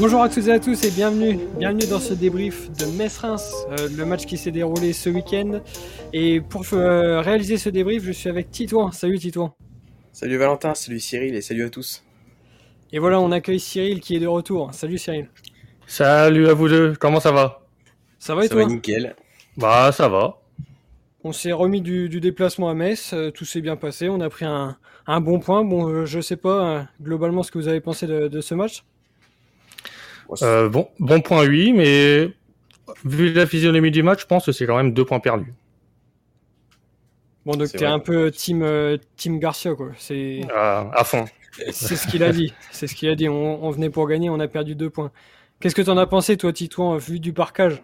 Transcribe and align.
Bonjour 0.00 0.22
à 0.22 0.30
toutes 0.30 0.46
et 0.46 0.52
à 0.52 0.58
tous 0.58 0.82
et 0.82 0.90
bienvenue, 0.90 1.38
bienvenue 1.58 1.86
dans 1.86 1.98
ce 1.98 2.14
débrief 2.14 2.70
de 2.72 2.86
Metz-Reims, 2.86 3.52
euh, 3.68 3.86
le 3.94 4.06
match 4.06 4.24
qui 4.24 4.38
s'est 4.38 4.50
déroulé 4.50 4.94
ce 4.94 5.10
week-end. 5.10 5.60
Et 6.14 6.40
pour 6.40 6.64
euh, 6.72 7.20
réaliser 7.20 7.58
ce 7.58 7.68
débrief, 7.68 8.02
je 8.04 8.12
suis 8.12 8.30
avec 8.30 8.50
Titouan. 8.50 8.92
Salut 8.92 9.18
Titouan. 9.18 9.54
Salut 10.10 10.38
Valentin, 10.38 10.74
salut 10.74 11.00
Cyril 11.00 11.34
et 11.34 11.42
salut 11.42 11.64
à 11.64 11.68
tous. 11.68 12.02
Et 12.92 12.98
voilà, 12.98 13.20
on 13.20 13.30
accueille 13.30 13.60
Cyril 13.60 14.00
qui 14.00 14.16
est 14.16 14.20
de 14.20 14.26
retour. 14.26 14.72
Salut 14.72 14.96
Cyril. 14.96 15.28
Salut 15.86 16.48
à 16.48 16.54
vous 16.54 16.70
deux, 16.70 16.94
comment 16.98 17.20
ça 17.20 17.30
va? 17.32 17.66
Ça 18.18 18.34
va 18.34 18.46
et 18.46 18.48
Ça 18.48 18.54
toi? 18.54 18.62
va 18.64 18.70
nickel. 18.70 19.14
Bah 19.58 19.92
ça 19.92 20.08
va. 20.08 20.40
On 21.24 21.32
s'est 21.32 21.52
remis 21.52 21.82
du, 21.82 22.08
du 22.08 22.20
déplacement 22.20 22.70
à 22.70 22.74
Metz, 22.74 23.12
euh, 23.12 23.30
tout 23.30 23.44
s'est 23.44 23.60
bien 23.60 23.76
passé, 23.76 24.08
on 24.08 24.22
a 24.22 24.30
pris 24.30 24.46
un, 24.46 24.78
un 25.06 25.20
bon 25.20 25.40
point. 25.40 25.62
Bon, 25.62 25.86
euh, 25.90 26.06
je 26.06 26.20
sais 26.20 26.36
pas 26.36 26.64
euh, 26.78 26.82
globalement 27.02 27.42
ce 27.42 27.50
que 27.50 27.58
vous 27.58 27.68
avez 27.68 27.82
pensé 27.82 28.06
de, 28.06 28.28
de 28.28 28.40
ce 28.40 28.54
match? 28.54 28.84
Bon, 30.30 30.36
c'est- 30.36 30.44
Euh, 30.44 30.68
bon, 30.68 30.88
bon 31.00 31.20
point 31.20 31.44
oui, 31.46 31.72
mais 31.72 32.30
vu 33.04 33.32
la 33.32 33.46
physionomie 33.46 33.90
du 33.90 34.02
match, 34.04 34.20
je 34.22 34.26
pense 34.26 34.46
que 34.46 34.52
c'est 34.52 34.64
quand 34.64 34.76
même 34.76 34.94
deux 34.94 35.04
points 35.04 35.18
perdus. 35.20 35.52
Bon, 37.44 37.56
donc 37.56 37.68
t'es 37.72 37.84
un 37.86 37.98
peu 37.98 38.30
team, 38.30 38.62
euh, 38.62 38.96
team 39.16 39.38
Garcia, 39.40 39.74
quoi. 39.74 39.90
C'est 39.98 40.42
À, 40.54 40.88
à 40.94 41.04
fond. 41.04 41.24
c'est 41.72 41.96
ce 41.96 42.06
qu'il 42.06 42.22
a 42.22 42.32
dit. 42.32 42.52
C'est 42.70 42.86
ce 42.86 42.94
qu'il 42.94 43.08
a 43.08 43.14
dit. 43.16 43.28
On, 43.28 43.64
on 43.64 43.70
venait 43.70 43.90
pour 43.90 44.06
gagner, 44.06 44.30
on 44.30 44.38
a 44.40 44.46
perdu 44.48 44.74
deux 44.76 44.90
points. 44.90 45.10
Qu'est-ce 45.58 45.74
que 45.74 45.82
t'en 45.82 45.96
as 45.98 46.06
pensé, 46.06 46.36
toi, 46.36 46.52
Titouan, 46.52 46.96
vu 46.96 47.18
du 47.20 47.32
parcage 47.32 47.82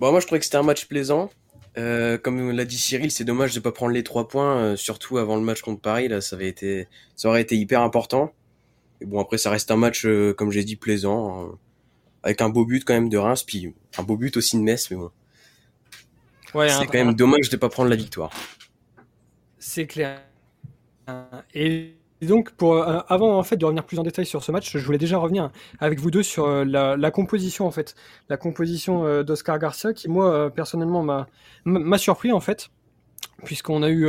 Bon, 0.00 0.10
moi 0.10 0.18
je 0.20 0.26
trouvais 0.26 0.40
que 0.40 0.44
c'était 0.44 0.56
un 0.56 0.62
match 0.64 0.86
plaisant. 0.86 1.30
Euh, 1.78 2.18
comme 2.18 2.50
l'a 2.50 2.64
dit 2.64 2.78
Cyril, 2.78 3.10
c'est 3.10 3.24
dommage 3.24 3.54
de 3.54 3.60
pas 3.60 3.72
prendre 3.72 3.92
les 3.92 4.02
trois 4.02 4.26
points, 4.28 4.56
euh, 4.56 4.76
surtout 4.76 5.18
avant 5.18 5.36
le 5.36 5.42
match 5.42 5.60
contre 5.62 5.80
Paris. 5.80 6.08
Là, 6.08 6.20
ça 6.20 6.34
avait 6.36 6.48
été, 6.48 6.88
ça 7.16 7.28
aurait 7.28 7.42
été 7.42 7.56
hyper 7.56 7.80
important. 7.82 8.32
Et 9.00 9.06
bon, 9.06 9.20
après, 9.20 9.38
ça 9.38 9.50
reste 9.50 9.70
un 9.70 9.76
match, 9.76 10.06
euh, 10.06 10.32
comme 10.34 10.50
j'ai 10.50 10.64
dit, 10.64 10.76
plaisant, 10.76 11.44
euh, 11.44 11.48
avec 12.22 12.40
un 12.40 12.48
beau 12.48 12.64
but 12.64 12.84
quand 12.84 12.94
même 12.94 13.08
de 13.08 13.18
Reims, 13.18 13.42
puis 13.42 13.74
un 13.98 14.02
beau 14.02 14.16
but 14.16 14.36
aussi 14.36 14.56
de 14.56 14.62
Metz. 14.62 14.90
Mais 14.90 14.96
bon, 14.96 15.10
Ouais, 16.54 16.68
c'est 16.68 16.86
quand 16.86 17.04
même 17.04 17.14
dommage 17.14 17.50
de 17.50 17.56
pas 17.56 17.68
prendre 17.68 17.90
la 17.90 17.96
victoire. 17.96 18.30
C'est 19.58 19.86
clair. 19.86 20.20
Et 21.52 21.94
donc, 22.22 22.52
pour, 22.52 22.74
euh, 22.74 23.00
avant 23.08 23.36
en 23.36 23.42
fait 23.42 23.56
de 23.56 23.64
revenir 23.64 23.84
plus 23.84 23.98
en 23.98 24.04
détail 24.04 24.24
sur 24.24 24.42
ce 24.44 24.52
match, 24.52 24.76
je 24.76 24.84
voulais 24.84 24.98
déjà 24.98 25.18
revenir 25.18 25.50
avec 25.80 25.98
vous 25.98 26.10
deux 26.10 26.22
sur 26.22 26.46
euh, 26.46 26.64
la, 26.64 26.96
la 26.96 27.10
composition 27.10 27.66
en 27.66 27.70
fait, 27.70 27.96
la 28.28 28.36
composition 28.36 29.04
euh, 29.04 29.24
d'Oscar 29.24 29.58
Garcia 29.58 29.92
qui 29.92 30.08
moi 30.08 30.50
personnellement 30.50 31.02
m'a 31.02 31.26
m'a 31.64 31.98
surpris 31.98 32.30
en 32.30 32.40
fait, 32.40 32.70
puisqu'on 33.44 33.82
a 33.82 33.90
eu 33.90 34.06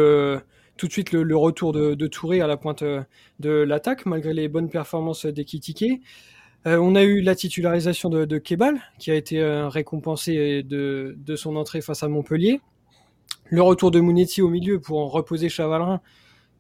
tout 0.78 0.88
de 0.88 0.92
suite 0.92 1.12
le, 1.12 1.38
retour 1.38 1.72
de, 1.72 2.08
Touré 2.08 2.42
à 2.42 2.48
la 2.48 2.58
pointe 2.58 2.82
euh, 2.82 3.02
de 3.40 3.50
l'attaque 3.50 4.06
malgré 4.06 4.34
les 4.34 4.48
bonnes 4.48 4.70
performances 4.70 5.26
d'Ekitike. 5.26 6.02
Euh, 6.68 6.78
on 6.78 6.96
a 6.96 7.04
eu 7.04 7.22
la 7.22 7.36
titularisation 7.36 8.10
de, 8.10 8.26
de 8.26 8.38
Kebal 8.38 8.80
qui 9.00 9.12
a 9.12 9.16
été 9.16 9.40
euh, 9.40 9.70
récompensé 9.70 10.64
de, 10.64 11.16
de 11.18 11.36
son 11.36 11.56
entrée 11.56 11.82
face 11.82 12.04
à 12.04 12.08
Montpellier. 12.08 12.60
Le 13.50 13.62
retour 13.62 13.92
de 13.92 14.00
Mounetti 14.00 14.42
au 14.42 14.50
milieu 14.50 14.80
pour 14.80 15.00
en 15.00 15.08
reposer 15.08 15.50
Chavalerin 15.50 16.02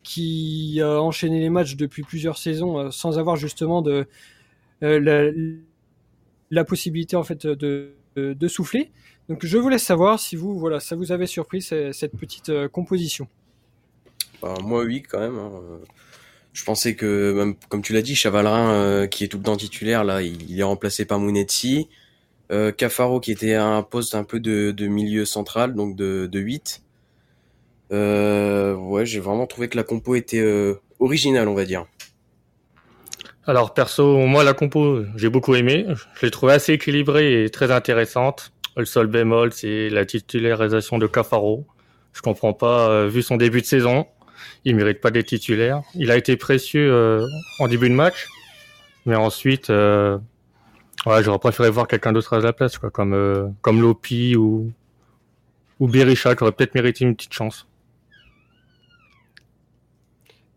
qui 0.04 0.80
a 0.82 1.02
enchaîné 1.02 1.40
les 1.40 1.50
matchs 1.50 1.76
depuis 1.76 2.04
plusieurs 2.04 2.38
saisons 2.38 2.80
euh, 2.80 2.92
sans 2.92 3.18
avoir 3.18 3.36
justement 3.36 3.82
de 3.82 4.08
la, 4.82 5.32
la 6.52 6.64
possibilité 6.64 7.16
en 7.16 7.24
fait 7.24 7.48
de, 7.48 7.96
de, 8.16 8.48
souffler. 8.48 8.92
Donc 9.30 9.46
je 9.46 9.58
vous 9.58 9.70
laisse 9.70 9.84
savoir 9.84 10.20
si 10.20 10.36
vous 10.36 10.60
voilà 10.60 10.80
ça 10.80 10.96
vous 10.96 11.12
avait 11.12 11.26
surpris 11.26 11.62
ce- 11.64 11.92
cette 11.92 12.16
petite 12.16 12.52
composition. 12.68 13.28
Moi, 14.44 14.84
oui, 14.84 15.02
quand 15.02 15.20
même. 15.20 15.38
hein. 15.38 15.52
Je 16.56 16.64
pensais 16.64 16.96
que, 16.96 17.54
comme 17.68 17.82
tu 17.82 17.92
l'as 17.92 18.02
dit, 18.02 18.16
Chavalerin, 18.16 18.72
euh, 18.72 19.08
qui 19.08 19.26
est 19.26 19.28
tout 19.28 19.38
le 19.38 19.44
temps 19.44 19.58
titulaire, 19.58 20.06
là, 20.06 20.22
il, 20.22 20.58
est 20.58 20.64
remplacé 20.64 21.04
par 21.04 21.20
Mounetti. 21.20 21.90
Euh, 22.50 22.72
Cafaro, 22.72 23.20
qui 23.20 23.34
était 23.34 23.56
à 23.56 23.66
un 23.66 23.84
poste 23.84 24.16
un 24.16 24.24
peu 24.24 24.40
de, 24.40 24.88
milieu 24.88 25.26
central, 25.26 25.74
donc 25.74 25.98
de, 25.98 26.28
de 26.32 26.40
8. 26.40 26.82
Euh, 27.92 28.74
ouais, 28.74 29.06
j'ai 29.06 29.20
vraiment 29.20 29.48
trouvé 29.48 29.68
que 29.68 29.76
la 29.76 29.84
compo 29.84 30.16
était 30.16 30.42
originale, 31.02 31.50
on 31.50 31.56
va 31.56 31.66
dire. 31.66 31.88
Alors 33.46 33.74
perso, 33.74 34.18
moi 34.26 34.44
la 34.46 34.54
compo, 34.54 35.04
j'ai 35.18 35.30
beaucoup 35.30 35.56
aimé. 35.56 35.86
Je 36.16 36.26
l'ai 36.26 36.32
trouvée 36.32 36.54
assez 36.54 36.74
équilibrée 36.74 37.44
et 37.44 37.50
très 37.50 37.70
intéressante. 37.70 38.54
Le 38.78 38.86
seul 38.86 39.08
bémol, 39.08 39.52
c'est 39.52 39.90
la 39.90 40.06
titularisation 40.06 41.00
de 41.00 41.06
Cafaro. 41.06 41.66
Je 42.14 42.22
comprends 42.22 42.54
pas, 42.54 43.08
vu 43.08 43.22
son 43.22 43.36
début 43.36 43.60
de 43.60 43.66
saison, 43.66 44.08
il 44.66 44.76
mérite 44.76 45.02
pas 45.02 45.12
d'être 45.12 45.28
titulaire. 45.28 45.82
Il 45.96 46.12
a 46.12 46.18
été 46.18 46.38
précieux 46.38 46.92
euh, 46.92 47.26
en 47.60 47.68
début 47.68 47.90
de 47.90 47.96
match, 47.96 48.28
mais 49.06 49.16
ensuite, 49.16 49.70
euh, 49.70 50.18
ouais, 51.06 51.24
j'aurais 51.24 51.40
préféré 51.40 51.70
voir 51.70 51.88
quelqu'un 51.88 52.14
d'autre 52.14 52.34
à 52.34 52.40
la 52.40 52.54
place, 52.54 52.78
quoi, 52.78 52.90
comme 52.92 53.14
euh, 53.14 53.48
comme 53.62 53.82
Lopi 53.82 54.36
ou 54.36 54.72
ou 55.80 55.88
Berisha, 55.88 56.36
qui 56.36 56.44
aurait 56.44 56.52
peut-être 56.54 56.76
mérité 56.76 57.06
une 57.06 57.16
petite 57.16 57.34
chance. 57.34 57.68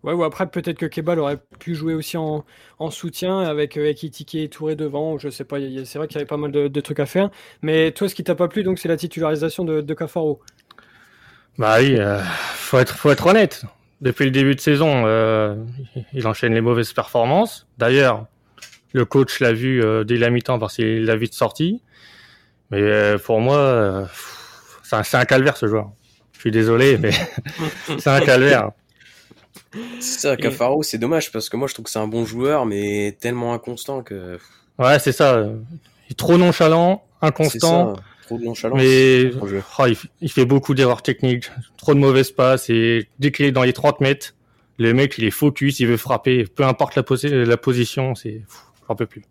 Ouais 0.05 0.13
ou 0.13 0.23
après 0.23 0.49
peut-être 0.49 0.79
que 0.79 0.87
Kebal 0.87 1.19
aurait 1.19 1.39
pu 1.59 1.75
jouer 1.75 1.95
aussi 1.95 2.17
en, 2.17 2.45
en 2.79 2.91
soutien 2.91 3.41
avec 3.41 3.77
euh, 3.77 3.89
Ekitike 3.89 4.37
et 4.37 4.49
Touré 4.49 4.77
devant 4.77 5.19
je 5.19 5.29
sais 5.29 5.45
pas. 5.45 5.57
C'est 5.85 5.99
vrai 5.99 6.07
qu'il 6.07 6.15
y 6.17 6.19
avait 6.19 6.27
pas 6.27 6.37
mal 6.37 6.53
de, 6.53 6.69
de 6.69 6.81
trucs 6.81 7.01
à 7.01 7.07
faire. 7.07 7.31
Mais 7.63 7.91
toi 7.91 8.09
ce 8.09 8.15
qui 8.15 8.23
t'a 8.23 8.37
pas 8.37 8.47
plu 8.49 8.63
donc 8.63 8.79
c'est 8.79 8.89
la 8.89 8.97
titularisation 8.97 9.65
de, 9.65 9.81
de 9.81 9.95
Cafaro. 9.95 10.41
Bah 11.59 11.77
oui, 11.81 11.97
euh, 11.99 12.21
faut 12.55 12.79
être 12.79 12.95
faut 12.95 13.11
être 13.11 13.27
honnête. 13.27 13.65
Depuis 14.01 14.27
le 14.27 14.31
début 14.31 14.55
de 14.55 14.61
saison, 14.61 15.05
euh, 15.07 15.57
il 16.13 16.27
enchaîne 16.27 16.55
les 16.55 16.61
mauvaises 16.61 16.93
performances. 16.93 17.67
D'ailleurs, 17.79 18.27
le 18.93 19.05
coach 19.05 19.41
l'a 19.41 19.53
vu 19.53 19.83
euh, 19.83 20.05
dès 20.05 20.17
la 20.17 20.31
mi-temps 20.31 20.59
parce 20.59 20.77
qu'il 20.77 21.05
l'a 21.05 21.17
vite 21.17 21.35
sorti. 21.35 21.83
Mais 22.71 22.81
euh, 22.81 23.19
pour 23.19 23.41
moi, 23.41 24.09
c'est 24.85 24.97
un, 24.97 25.21
un 25.21 25.25
calvaire 25.25 25.57
ce 25.57 25.67
joueur. 25.67 25.91
Je 26.33 26.41
suis 26.41 26.51
désolé, 26.51 26.97
mais 26.99 27.11
c'est 27.99 28.09
un 28.11 28.21
calvaire. 28.21 28.71
C'est 30.01 30.21
ça, 30.21 30.37
Cafaro, 30.37 30.83
c'est 30.83 30.99
dommage, 30.99 31.33
parce 31.33 31.49
que 31.49 31.57
moi, 31.57 31.67
je 31.67 31.75
trouve 31.75 31.87
que 31.87 31.91
c'est 31.91 31.99
un 31.99 32.07
bon 32.07 32.25
joueur, 32.25 32.67
mais 32.67 33.17
tellement 33.21 33.53
inconstant 33.53 34.03
que... 34.03 34.39
Ouais, 34.79 34.99
c'est 34.99 35.13
ça. 35.13 35.43
Il 36.09 36.13
est 36.13 36.15
trop 36.15 36.39
nonchalant, 36.39 37.05
inconstant. 37.21 37.97
Ça, 38.29 38.35
trop 38.35 38.39
de 38.39 38.45
nonchalance. 38.45 38.79
Mais 38.79 39.31
oh, 39.41 39.87
il, 40.21 40.31
fait 40.31 40.45
beaucoup 40.45 40.75
d'erreurs 40.75 41.03
techniques, 41.03 41.51
trop 41.77 41.95
de 41.95 41.99
mauvaises 41.99 42.31
passes 42.31 42.71
et 42.71 43.09
dès 43.19 43.33
qu'il 43.33 43.47
est 43.47 43.53
dans 43.53 43.65
les 43.65 43.73
30 43.73 44.01
mètres, 44.01 44.35
le 44.79 44.95
mec 44.95 45.17
il 45.19 45.25
est 45.25 45.31
focus, 45.31 45.81
il 45.81 45.87
veut 45.87 45.97
frapper, 45.97 46.45
peu 46.45 46.65
importe 46.65 46.95
la, 46.95 47.03
posi- 47.03 47.29
la 47.31 47.57
position, 47.57 48.15
c'est 48.15 48.43
j'en 48.89 48.95
peux 48.95 49.07
plus. 49.07 49.23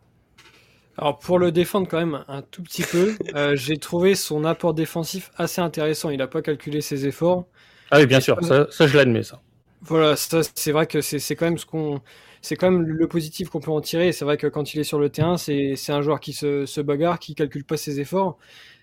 Alors 0.97 1.19
pour 1.19 1.37
le 1.37 1.51
défendre 1.51 1.87
quand 1.87 1.99
même 1.99 2.23
un 2.27 2.41
tout 2.41 2.63
petit 2.63 2.83
peu, 2.83 3.15
euh, 3.35 3.55
j'ai 3.55 3.77
trouvé 3.77 4.15
son 4.15 4.43
apport 4.45 4.73
défensif 4.73 5.31
assez 5.37 5.61
intéressant. 5.61 6.09
Il 6.09 6.17
n'a 6.17 6.27
pas 6.27 6.41
calculé 6.41 6.81
ses 6.81 7.05
efforts. 7.05 7.45
Ah 7.91 7.99
oui, 7.99 8.07
bien 8.07 8.19
sûr, 8.19 8.43
ça, 8.43 8.67
ça 8.69 8.87
je 8.87 8.97
l'admets 8.97 9.23
ça. 9.23 9.41
Voilà, 9.81 10.15
ça 10.15 10.41
c'est 10.55 10.71
vrai 10.71 10.87
que 10.87 11.01
c'est 11.01 11.35
quand 11.35 11.45
même 11.45 11.59
ce 11.59 11.65
qu'on, 11.65 12.01
c'est 12.41 12.55
quand 12.55 12.71
même 12.71 12.81
le 12.81 13.07
positif 13.07 13.49
qu'on 13.49 13.59
peut 13.59 13.71
en 13.71 13.81
tirer. 13.81 14.11
C'est 14.11 14.25
vrai 14.25 14.37
que 14.37 14.47
quand 14.47 14.73
il 14.73 14.79
est 14.79 14.83
sur 14.83 14.99
le 14.99 15.09
terrain, 15.09 15.37
c'est 15.37 15.75
c'est 15.75 15.91
un 15.91 16.01
joueur 16.01 16.19
qui 16.19 16.33
se, 16.33 16.65
se 16.65 16.81
bagarre, 16.81 17.19
qui 17.19 17.35
calcule 17.35 17.63
pas 17.63 17.77
ses 17.77 17.99
efforts. 17.99 18.37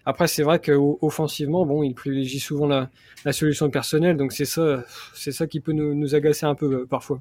Après, 0.06 0.28
c'est 0.28 0.42
vrai 0.42 0.60
qu'offensivement, 0.60 1.65
bon, 1.66 1.82
il 1.82 1.94
privilégie 1.94 2.41
souvent 2.41 2.66
la, 2.66 2.91
la 3.25 3.32
solution 3.32 3.70
personnelle, 3.70 4.16
donc 4.16 4.32
c'est 4.32 4.44
ça, 4.44 4.84
c'est 5.15 5.32
ça 5.32 5.47
qui 5.47 5.60
peut 5.60 5.72
nous, 5.72 5.94
nous 5.94 6.15
agacer 6.15 6.47
un 6.47 6.54
peu 6.54 6.72
euh, 6.82 6.87
parfois. 6.87 7.20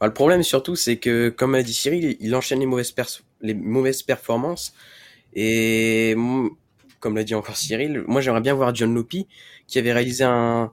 Bah, 0.00 0.06
le 0.06 0.12
problème 0.12 0.42
surtout, 0.42 0.76
c'est 0.76 0.96
que, 0.98 1.28
comme 1.28 1.54
a 1.54 1.62
dit 1.62 1.74
Cyril, 1.74 2.16
il 2.20 2.34
enchaîne 2.34 2.60
les 2.60 2.66
mauvaises, 2.66 2.94
les 3.40 3.54
mauvaises 3.54 4.02
performances. 4.02 4.74
Et 5.34 6.14
mm, 6.16 6.48
comme 7.00 7.16
l'a 7.16 7.24
dit 7.24 7.34
encore 7.34 7.56
Cyril, 7.56 8.04
moi 8.06 8.20
j'aimerais 8.20 8.40
bien 8.42 8.54
voir 8.54 8.74
John 8.74 8.94
Lopi, 8.94 9.28
qui 9.66 9.78
avait 9.78 9.92
réalisé 9.92 10.24
un- 10.24 10.72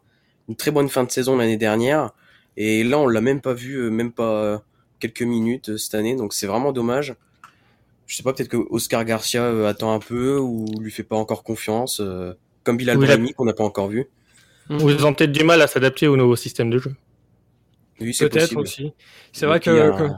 une 0.49 0.55
très 0.55 0.71
bonne 0.71 0.89
fin 0.89 1.03
de 1.03 1.11
saison 1.11 1.37
l'année 1.37 1.57
dernière. 1.57 2.11
Et 2.57 2.83
là, 2.83 2.99
on 2.99 3.07
l'a 3.07 3.21
même 3.21 3.41
pas 3.41 3.53
vu, 3.53 3.75
euh, 3.77 3.89
même 3.91 4.11
pas 4.13 4.43
euh, 4.43 4.57
quelques 4.99 5.23
minutes 5.23 5.77
cette 5.77 5.95
année. 5.95 6.15
Donc 6.15 6.33
c'est 6.33 6.47
vraiment 6.47 6.71
dommage. 6.73 7.15
Je 8.09 8.15
sais 8.15 8.23
pas, 8.23 8.33
peut-être 8.33 8.49
que 8.49 8.57
Oscar 8.57 9.05
Garcia 9.05 9.43
euh, 9.43 9.67
attend 9.67 9.93
un 9.93 9.99
peu 9.99 10.39
ou 10.39 10.65
lui 10.81 10.89
fait 10.89 11.03
pas 11.03 11.15
encore 11.15 11.43
confiance. 11.43 11.99
euh, 11.99 12.33
comme 12.63 12.75
Bilal 12.75 12.97
Oui, 12.97 13.05
il 13.05 13.11
a- 13.11 13.15
Brahimi, 13.15 13.33
qu'on 13.35 13.45
n'a 13.45 13.53
pas 13.53 13.63
encore 13.63 13.87
vu. 13.87 14.07
Ou 14.71 14.89
Ils 14.89 15.05
ont 15.05 15.13
peut-être 15.13 15.31
du 15.31 15.43
mal 15.43 15.61
à 15.61 15.67
s'adapter 15.67 16.07
au 16.07 16.17
nouveau 16.17 16.35
système 16.35 16.71
de 16.71 16.79
jeu. 16.79 16.95
Oui, 18.01 18.13
c'est 18.15 18.27
Peut-être 18.27 18.55
aussi. 18.57 18.93
C'est 19.31 19.45
vrai 19.45 19.59
que. 19.59 19.69
que- 19.95 20.11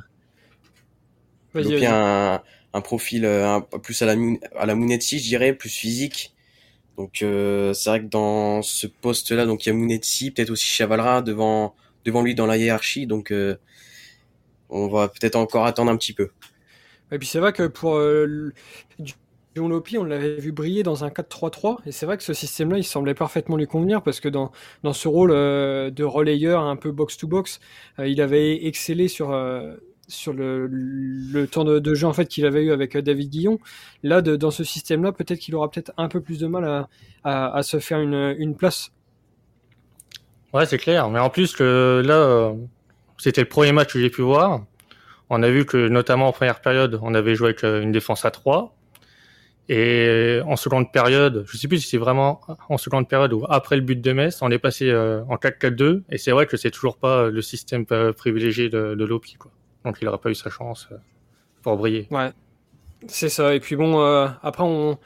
Vas-y, 1.53 1.73
vas-y. 1.73 1.85
a 1.85 2.35
un, 2.35 2.41
un 2.73 2.81
profil 2.81 3.25
euh, 3.25 3.55
un- 3.55 3.61
plus 3.61 4.01
à 4.01 4.05
la, 4.05 4.13
à 4.55 4.65
la 4.65 4.73
je 4.73 5.17
dirais, 5.17 5.53
plus 5.53 5.69
physique. 5.69 6.33
Donc 6.97 7.21
euh, 7.23 7.73
c'est 7.73 7.89
vrai 7.89 7.99
que 8.01 8.07
dans 8.07 8.61
ce 8.61 8.87
poste-là, 8.87 9.45
donc 9.45 9.65
il 9.65 9.69
y 9.69 9.71
a 9.71 9.75
Mounetti, 9.75 10.31
peut-être 10.31 10.49
aussi 10.51 10.65
Chavalra 10.65 11.21
devant 11.21 11.75
devant 12.05 12.21
lui 12.21 12.35
dans 12.35 12.45
la 12.45 12.57
hiérarchie. 12.57 13.05
Donc 13.05 13.31
euh, 13.31 13.57
on 14.69 14.87
va 14.87 15.09
peut-être 15.09 15.35
encore 15.35 15.65
attendre 15.65 15.91
un 15.91 15.97
petit 15.97 16.13
peu. 16.13 16.29
Et 17.11 17.19
puis 17.19 17.27
c'est 17.27 17.39
vrai 17.39 17.53
que 17.53 17.67
pour 17.67 17.95
euh, 17.95 18.53
John 19.53 19.69
Lopi, 19.69 19.97
on 19.97 20.05
l'avait 20.05 20.35
vu 20.35 20.53
briller 20.53 20.81
dans 20.81 21.03
un 21.03 21.09
4-3-3, 21.09 21.79
et 21.85 21.91
c'est 21.91 22.05
vrai 22.05 22.15
que 22.15 22.23
ce 22.23 22.33
système-là, 22.33 22.77
il 22.77 22.85
semblait 22.85 23.13
parfaitement 23.13 23.57
lui 23.57 23.67
convenir, 23.67 24.01
parce 24.01 24.21
que 24.21 24.29
dans, 24.29 24.51
dans 24.83 24.93
ce 24.93 25.09
rôle 25.09 25.31
euh, 25.31 25.91
de 25.91 26.05
relayeur 26.05 26.63
un 26.63 26.77
peu 26.77 26.91
box-to-box, 26.91 27.59
euh, 27.99 28.07
il 28.07 28.21
avait 28.21 28.65
excellé 28.65 29.09
sur, 29.09 29.31
euh, 29.31 29.75
sur 30.07 30.31
le, 30.31 30.67
le 30.67 31.47
temps 31.47 31.65
de, 31.65 31.79
de, 31.79 31.93
jeu 31.95 32.07
en 32.07 32.13
fait 32.13 32.27
qu'il 32.27 32.45
avait 32.45 32.63
eu 32.63 32.71
avec 32.71 32.97
David 32.97 33.29
Guillon. 33.29 33.59
Là, 34.03 34.21
de, 34.21 34.37
dans 34.37 34.51
ce 34.51 34.63
système-là, 34.63 35.11
peut-être 35.11 35.39
qu'il 35.39 35.53
aura 35.55 35.69
peut-être 35.69 35.91
un 35.97 36.07
peu 36.07 36.21
plus 36.21 36.39
de 36.39 36.47
mal 36.47 36.63
à, 36.63 36.87
à, 37.25 37.53
à 37.53 37.63
se 37.63 37.79
faire 37.79 37.99
une, 37.99 38.35
une 38.37 38.55
place. 38.55 38.91
Ouais, 40.53 40.65
c'est 40.65 40.77
clair. 40.77 41.09
Mais 41.09 41.19
en 41.19 41.29
plus, 41.29 41.53
que 41.55 42.01
là, 42.05 42.53
c'était 43.17 43.41
le 43.41 43.47
premier 43.47 43.71
match 43.71 43.93
que 43.93 43.99
j'ai 43.99 44.09
pu 44.09 44.21
voir. 44.21 44.65
On 45.33 45.43
a 45.43 45.49
vu 45.49 45.65
que, 45.65 45.87
notamment 45.87 46.27
en 46.27 46.33
première 46.33 46.59
période, 46.59 46.99
on 47.01 47.13
avait 47.13 47.35
joué 47.35 47.47
avec 47.49 47.63
une 47.63 47.93
défense 47.93 48.25
à 48.25 48.31
3. 48.31 48.75
Et 49.69 50.41
en 50.45 50.57
seconde 50.57 50.91
période, 50.91 51.45
je 51.47 51.55
sais 51.55 51.69
plus 51.69 51.79
si 51.79 51.87
c'est 51.87 51.97
vraiment 51.97 52.41
en 52.67 52.77
seconde 52.77 53.07
période 53.07 53.31
ou 53.31 53.45
après 53.47 53.77
le 53.77 53.81
but 53.81 54.01
de 54.01 54.11
Metz, 54.11 54.41
on 54.41 54.51
est 54.51 54.59
passé 54.59 54.89
euh, 54.89 55.23
en 55.29 55.35
4-4-2 55.35 56.01
et 56.09 56.17
c'est 56.17 56.31
vrai 56.31 56.47
que 56.47 56.57
c'est 56.57 56.71
toujours 56.71 56.97
pas 56.97 57.29
le 57.29 57.41
système 57.41 57.85
privilégié 57.85 58.67
de, 58.67 58.95
de 58.95 59.05
Lopi. 59.05 59.37
Donc 59.85 59.99
il 60.01 60.05
n'aurait 60.05 60.17
pas 60.17 60.29
eu 60.29 60.35
sa 60.35 60.49
chance 60.49 60.89
euh, 60.91 60.97
pour 61.61 61.77
briller. 61.77 62.07
Ouais, 62.11 62.31
c'est 63.07 63.29
ça. 63.29 63.55
Et 63.55 63.61
puis 63.61 63.77
bon, 63.77 64.01
euh, 64.01 64.27
après 64.43 64.63
on, 64.65 64.97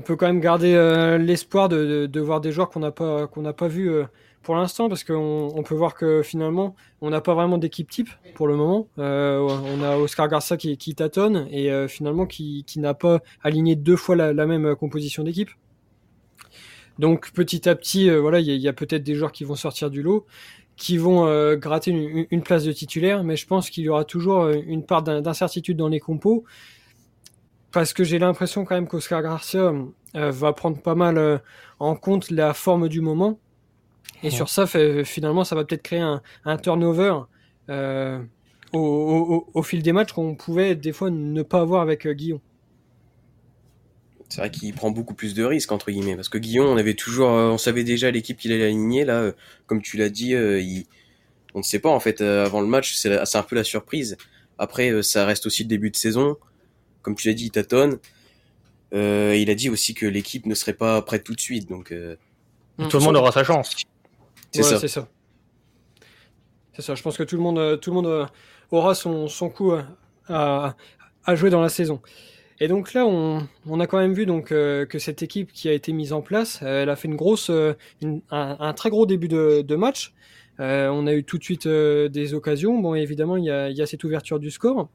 peut 0.00 0.16
quand 0.16 0.26
même 0.26 0.40
garder 0.40 0.74
euh, 0.74 1.18
l'espoir 1.18 1.68
de, 1.68 2.20
voir 2.20 2.40
des 2.40 2.50
joueurs 2.50 2.70
qu'on 2.70 2.80
n'a 2.80 2.90
pas 2.90 3.28
qu'on 3.28 3.52
pas 3.52 3.68
vu 3.68 3.92
pour 4.46 4.54
l'instant 4.54 4.88
parce 4.88 5.02
qu'on 5.02 5.50
on 5.52 5.62
peut 5.64 5.74
voir 5.74 5.94
que 5.94 6.22
finalement 6.22 6.76
on 7.00 7.10
n'a 7.10 7.20
pas 7.20 7.34
vraiment 7.34 7.58
d'équipe 7.58 7.90
type 7.90 8.08
pour 8.36 8.46
le 8.46 8.54
moment. 8.54 8.86
Euh, 8.96 9.40
on 9.40 9.82
a 9.82 9.96
Oscar 9.96 10.28
Garcia 10.28 10.56
qui, 10.56 10.94
tâtonne 10.94 11.48
et 11.50 11.72
euh, 11.72 11.88
finalement 11.88 12.26
qui, 12.26 12.64
n'a 12.76 12.94
pas 12.94 13.18
aligné 13.42 13.74
deux 13.74 13.96
fois 13.96 14.14
la, 14.14 14.46
même 14.46 14.76
composition 14.76 15.24
d'équipe. 15.24 15.50
Donc 17.00 17.32
petit 17.32 17.68
à 17.68 17.74
petit, 17.74 18.08
euh, 18.08 18.20
voilà, 18.20 18.38
il 18.38 18.46
y 18.46 18.68
a, 18.68 18.72
peut-être 18.72 19.02
des 19.02 19.16
joueurs 19.16 19.32
qui 19.32 19.42
vont 19.42 19.56
sortir 19.56 19.90
du 19.90 20.00
lot, 20.00 20.26
qui 20.76 20.96
vont 20.96 21.26
euh, 21.26 21.56
gratter 21.56 21.90
une, 22.30 22.42
place 22.42 22.62
de 22.62 22.70
titulaire, 22.70 23.24
mais 23.24 23.34
je 23.34 23.48
pense 23.48 23.68
qu'il 23.68 23.82
y 23.82 23.88
aura 23.88 24.04
toujours 24.04 24.42
euh, 24.42 24.54
une 24.64 24.86
part 24.86 25.02
d'incertitude 25.02 25.76
dans 25.76 25.88
les 25.88 25.98
compos 25.98 26.44
parce 27.72 27.92
que 27.92 28.04
j'ai 28.04 28.20
l'impression 28.20 28.64
quand 28.64 28.76
même 28.76 28.86
qu'Oscar 28.86 29.22
Garcia 29.24 29.74
va 30.14 30.52
prendre 30.54 30.80
pas 30.80 30.94
mal 30.94 31.42
en 31.78 31.96
compte 31.96 32.30
la 32.30 32.54
forme 32.54 32.88
du 32.88 33.02
moment 33.02 33.40
et 34.22 34.26
ouais. 34.26 34.30
sur 34.30 34.48
ça, 34.48 34.66
fait, 34.66 35.04
finalement, 35.04 35.44
ça 35.44 35.54
va 35.54 35.64
peut-être 35.64 35.82
créer 35.82 36.00
un, 36.00 36.22
un 36.44 36.56
turnover 36.56 37.20
euh, 37.68 38.22
au, 38.72 38.78
au, 38.78 39.50
au, 39.52 39.62
fil 39.62 39.82
des 39.82 39.92
matchs 39.92 40.12
qu'on 40.12 40.34
pouvait 40.34 40.74
des 40.74 40.92
fois 40.92 41.10
ne 41.10 41.42
pas 41.42 41.60
avoir 41.60 41.82
avec 41.82 42.06
euh, 42.06 42.12
Guillon. 42.12 42.40
C'est 44.28 44.40
vrai 44.40 44.50
qu'il 44.50 44.72
prend 44.74 44.90
beaucoup 44.90 45.14
plus 45.14 45.34
de 45.34 45.44
risques 45.44 45.70
entre 45.70 45.90
guillemets 45.90 46.16
parce 46.16 46.28
que 46.28 46.38
Guillon, 46.38 46.64
on 46.64 46.76
avait 46.76 46.94
toujours, 46.94 47.30
euh, 47.30 47.50
on 47.50 47.58
savait 47.58 47.84
déjà 47.84 48.10
l'équipe 48.10 48.36
qu'il 48.36 48.52
allait 48.52 48.66
aligner. 48.66 49.04
Là, 49.04 49.20
euh, 49.20 49.32
comme 49.66 49.82
tu 49.82 49.96
l'as 49.96 50.08
dit, 50.08 50.34
euh, 50.34 50.60
il, 50.60 50.86
on 51.54 51.58
ne 51.58 51.64
sait 51.64 51.78
pas 51.78 51.90
en 51.90 52.00
fait 52.00 52.20
avant 52.20 52.60
le 52.60 52.66
match. 52.66 52.94
C'est 52.94 53.36
un 53.36 53.42
peu 53.42 53.56
la 53.56 53.64
surprise. 53.64 54.16
Après, 54.58 55.02
ça 55.02 55.24
reste 55.24 55.46
aussi 55.46 55.62
le 55.62 55.68
début 55.68 55.90
de 55.90 55.96
saison. 55.96 56.36
Comme 57.02 57.14
tu 57.14 57.28
l'as 57.28 57.34
dit, 57.34 57.46
il 57.46 57.50
tâtonne. 57.50 57.98
il 58.92 59.50
a 59.50 59.54
dit 59.54 59.70
aussi 59.70 59.94
que 59.94 60.06
l'équipe 60.06 60.46
ne 60.46 60.54
serait 60.54 60.74
pas 60.74 61.00
prête 61.02 61.24
tout 61.24 61.34
de 61.34 61.40
suite, 61.40 61.68
donc. 61.68 61.94
tout 62.88 62.98
le 62.98 63.04
monde 63.04 63.16
aura 63.16 63.32
sa 63.32 63.44
chance. 63.44 63.74
C'est 64.56 64.62
ouais, 64.62 64.70
ça. 64.70 64.78
C'est 64.78 64.88
ça. 64.88 65.08
C'est 66.74 66.82
ça. 66.82 66.94
Je 66.94 67.02
pense 67.02 67.16
que 67.16 67.22
tout 67.22 67.36
le 67.36 67.42
monde, 67.42 67.80
tout 67.80 67.90
le 67.90 67.94
monde 67.94 68.28
aura 68.70 68.94
son, 68.94 69.28
son 69.28 69.48
coup 69.48 69.72
à, 70.28 70.76
à 71.24 71.34
jouer 71.34 71.50
dans 71.50 71.60
la 71.60 71.68
saison. 71.68 72.00
Et 72.58 72.68
donc 72.68 72.94
là, 72.94 73.06
on, 73.06 73.46
on 73.66 73.80
a 73.80 73.86
quand 73.86 73.98
même 73.98 74.14
vu 74.14 74.24
donc 74.24 74.50
euh, 74.50 74.86
que 74.86 74.98
cette 74.98 75.22
équipe 75.22 75.52
qui 75.52 75.68
a 75.68 75.72
été 75.72 75.92
mise 75.92 76.12
en 76.12 76.22
place, 76.22 76.60
euh, 76.62 76.82
elle 76.82 76.88
a 76.88 76.96
fait 76.96 77.08
une 77.08 77.16
grosse, 77.16 77.50
euh, 77.50 77.74
une, 78.00 78.22
un, 78.30 78.56
un, 78.58 78.72
très 78.72 78.88
gros 78.88 79.04
début 79.04 79.28
de, 79.28 79.60
de 79.60 79.76
match. 79.76 80.14
on 80.58 81.06
a 81.06 81.12
eu 81.12 81.22
tout 81.22 81.36
de 81.36 81.44
suite 81.44 81.68
des 81.68 82.34
occasions. 82.34 82.78
Bon, 82.78 82.94
évidemment, 82.94 83.36
il 83.36 83.44
y 83.44 83.50
a, 83.50 83.68
il 83.68 83.76
y 83.76 83.82
a 83.82 83.86
cette 83.86 84.04
ouverture 84.04 84.40
du 84.40 84.50
score. 84.50 84.88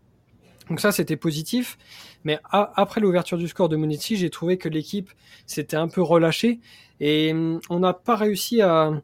Donc 0.70 0.80
ça, 0.80 0.92
c'était 0.92 1.18
positif. 1.18 1.78
Mais 2.24 2.40
a, 2.50 2.72
après 2.76 3.00
l'ouverture 3.02 3.38
du 3.38 3.48
score 3.48 3.70
de 3.70 3.76
Monetti, 3.76 4.16
j'ai 4.16 4.30
trouvé 4.30 4.58
que 4.58 4.70
l'équipe 4.70 5.12
s'était 5.46 5.78
un 5.78 5.88
peu 5.88 6.02
relâchée 6.02 6.60
et 7.00 7.32
hum, 7.32 7.60
on 7.70 7.80
n'a 7.80 7.94
pas 7.94 8.16
réussi 8.16 8.62
à, 8.62 8.88
euh, 8.88 8.96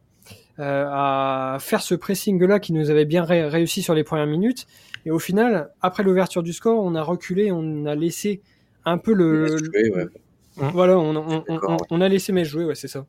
à 0.60 1.58
faire 1.60 1.82
ce 1.82 1.96
pressing-là 1.96 2.60
qui 2.60 2.74
nous 2.74 2.90
avait 2.90 3.06
bien 3.06 3.24
ré 3.24 3.48
réussi 3.48 3.82
sur 3.82 3.94
les 3.94 4.04
premières 4.04 4.28
minutes. 4.28 4.66
Et 5.06 5.12
au 5.12 5.20
final, 5.20 5.70
après 5.82 6.04
l'ouverture 6.04 6.44
du 6.44 6.54
score, 6.54 6.84
on 6.84 6.96
a 6.96 7.02
reculé, 7.02 7.52
on 7.52 7.86
a 7.86 7.96
laissé 7.96 8.42
un 8.86 8.98
peu 8.98 9.14
le. 9.14 9.58
Jouer, 9.58 9.92
ouais. 9.92 10.06
Voilà, 10.58 10.98
on, 10.98 11.16
on, 11.16 11.44
on, 11.48 11.78
on, 11.90 12.02
a 12.02 12.08
laissé 12.08 12.32
mes 12.32 12.44
jouer, 12.44 12.66
ouais, 12.66 12.76
c'est 12.76 12.88
ça. 12.88 13.06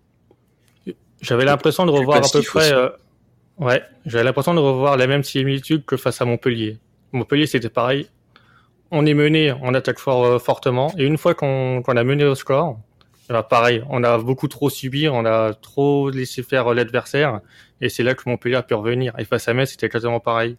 J'avais 1.20 1.44
l'impression 1.44 1.86
de 1.86 1.90
revoir 1.90 2.18
à 2.18 2.28
peu 2.30 2.42
près. 2.42 2.72
Euh, 2.72 2.90
ouais, 3.58 3.82
j'avais 4.04 4.24
l'impression 4.24 4.54
de 4.54 4.60
revoir 4.60 4.96
la 4.96 5.06
même 5.06 5.24
similitude 5.24 5.84
que 5.84 5.96
face 5.96 6.20
à 6.20 6.24
Montpellier. 6.24 6.78
Montpellier, 7.12 7.46
c'était 7.46 7.70
pareil. 7.70 8.08
On 8.90 9.04
est 9.06 9.14
mené, 9.14 9.52
on 9.62 9.74
attaque 9.74 9.98
fort, 9.98 10.24
euh, 10.24 10.38
fortement, 10.38 10.92
et 10.98 11.04
une 11.04 11.18
fois 11.18 11.34
qu'on 11.34 11.82
qu 11.84 11.90
a 11.90 12.04
mené 12.04 12.24
au 12.24 12.34
score, 12.34 12.78
alors 13.28 13.46
pareil, 13.48 13.82
on 13.90 14.02
a 14.04 14.18
beaucoup 14.18 14.48
trop 14.48 14.70
subi, 14.70 15.08
on 15.08 15.24
a 15.24 15.54
trop 15.54 16.10
laissé 16.10 16.42
faire 16.42 16.72
l'adversaire, 16.74 17.40
et 17.80 17.88
c'est 17.88 18.02
là 18.02 18.14
que 18.14 18.22
Montpellier 18.26 18.56
a 18.56 18.62
pu 18.62 18.74
revenir. 18.74 19.14
Et 19.18 19.24
face 19.24 19.48
à 19.48 19.54
Metz, 19.54 19.70
c'était 19.70 19.88
quasiment 19.88 20.20
pareil. 20.20 20.56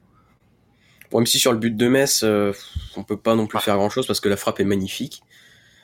Bon, 1.11 1.19
même 1.19 1.25
si 1.25 1.39
sur 1.39 1.51
le 1.51 1.57
but 1.57 1.75
de 1.75 1.87
Metz, 1.87 2.21
euh, 2.23 2.53
on 2.95 3.03
peut 3.03 3.17
pas 3.17 3.35
non 3.35 3.47
plus 3.47 3.59
faire 3.59 3.75
grand 3.75 3.89
chose 3.89 4.05
parce 4.05 4.19
que 4.19 4.29
la 4.29 4.37
frappe 4.37 4.59
est 4.59 4.65
magnifique. 4.65 5.23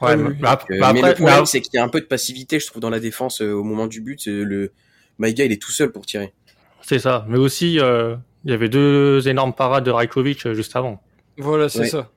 Ouais, 0.02 0.18
mais, 0.18 0.34
bah, 0.36 0.60
euh, 0.70 0.80
bah, 0.80 0.94
mais 0.94 1.00
après, 1.00 1.10
le 1.10 1.16
problème, 1.16 1.40
bah, 1.40 1.46
c'est 1.46 1.62
qu'il 1.62 1.74
y 1.74 1.78
a 1.78 1.84
un 1.84 1.90
peu 1.90 2.02
de 2.02 2.06
passivité, 2.06 2.60
je 2.60 2.68
trouve, 2.68 2.82
dans 2.82 2.90
la 2.90 3.00
défense 3.00 3.42
euh, 3.42 3.52
au 3.52 3.64
moment 3.64 3.88
du 3.88 4.02
but. 4.02 4.26
Le 4.28 4.72
Maïga, 5.18 5.46
il 5.46 5.52
est 5.52 5.62
tout 5.62 5.72
seul 5.72 5.92
pour 5.92 6.06
tirer. 6.06 6.34
C'est 6.82 7.00
ça. 7.00 7.26
Mais 7.28 7.38
aussi, 7.38 7.80
euh, 7.80 8.16
il 8.44 8.52
y 8.52 8.54
avait 8.54 8.70
deux 8.70 9.28
énormes 9.28 9.54
parades 9.54 9.86
de 9.86 9.92
Rajkovic 9.92 10.52
juste 10.54 10.76
avant. 10.76 11.02
Voilà, 11.38 11.70
c'est 11.70 11.80
ouais. 11.80 11.88
ça. 11.88 12.12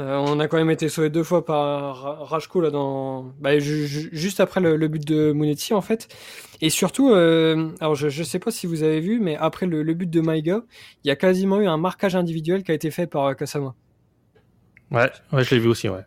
Euh, 0.00 0.16
on 0.16 0.40
a 0.40 0.48
quand 0.48 0.56
même 0.56 0.70
été 0.70 0.88
sauvé 0.88 1.10
deux 1.10 1.22
fois 1.22 1.44
par 1.44 2.26
Rajko 2.28 2.62
là 2.62 2.70
dans 2.70 3.24
bah, 3.40 3.58
juste 3.58 4.40
après 4.40 4.60
le, 4.60 4.76
le, 4.76 4.88
but 4.88 5.06
de 5.06 5.32
Monetti 5.32 5.74
en 5.74 5.82
fait. 5.82 6.08
Et 6.62 6.70
surtout, 6.70 7.10
euh, 7.10 7.70
alors 7.80 7.94
je 7.94 8.08
je 8.08 8.22
sais 8.22 8.38
pas 8.38 8.50
si 8.50 8.66
vous 8.66 8.82
avez 8.82 9.00
vu, 9.00 9.20
mais 9.20 9.36
après 9.36 9.66
le, 9.66 9.82
le 9.82 9.94
but 9.94 10.08
de 10.08 10.20
Maïga, 10.20 10.62
il 11.04 11.08
y 11.08 11.10
a 11.10 11.16
quasiment 11.16 11.60
eu 11.60 11.66
un 11.66 11.76
marquage 11.76 12.16
individuel 12.16 12.62
qui 12.62 12.70
a 12.70 12.74
été 12.74 12.90
fait 12.90 13.06
par 13.06 13.36
Kasama. 13.36 13.74
Ouais, 14.90 15.10
ouais, 15.32 15.44
je 15.44 15.54
l'ai 15.54 15.60
vu 15.60 15.68
aussi, 15.68 15.88
ouais. 15.88 16.04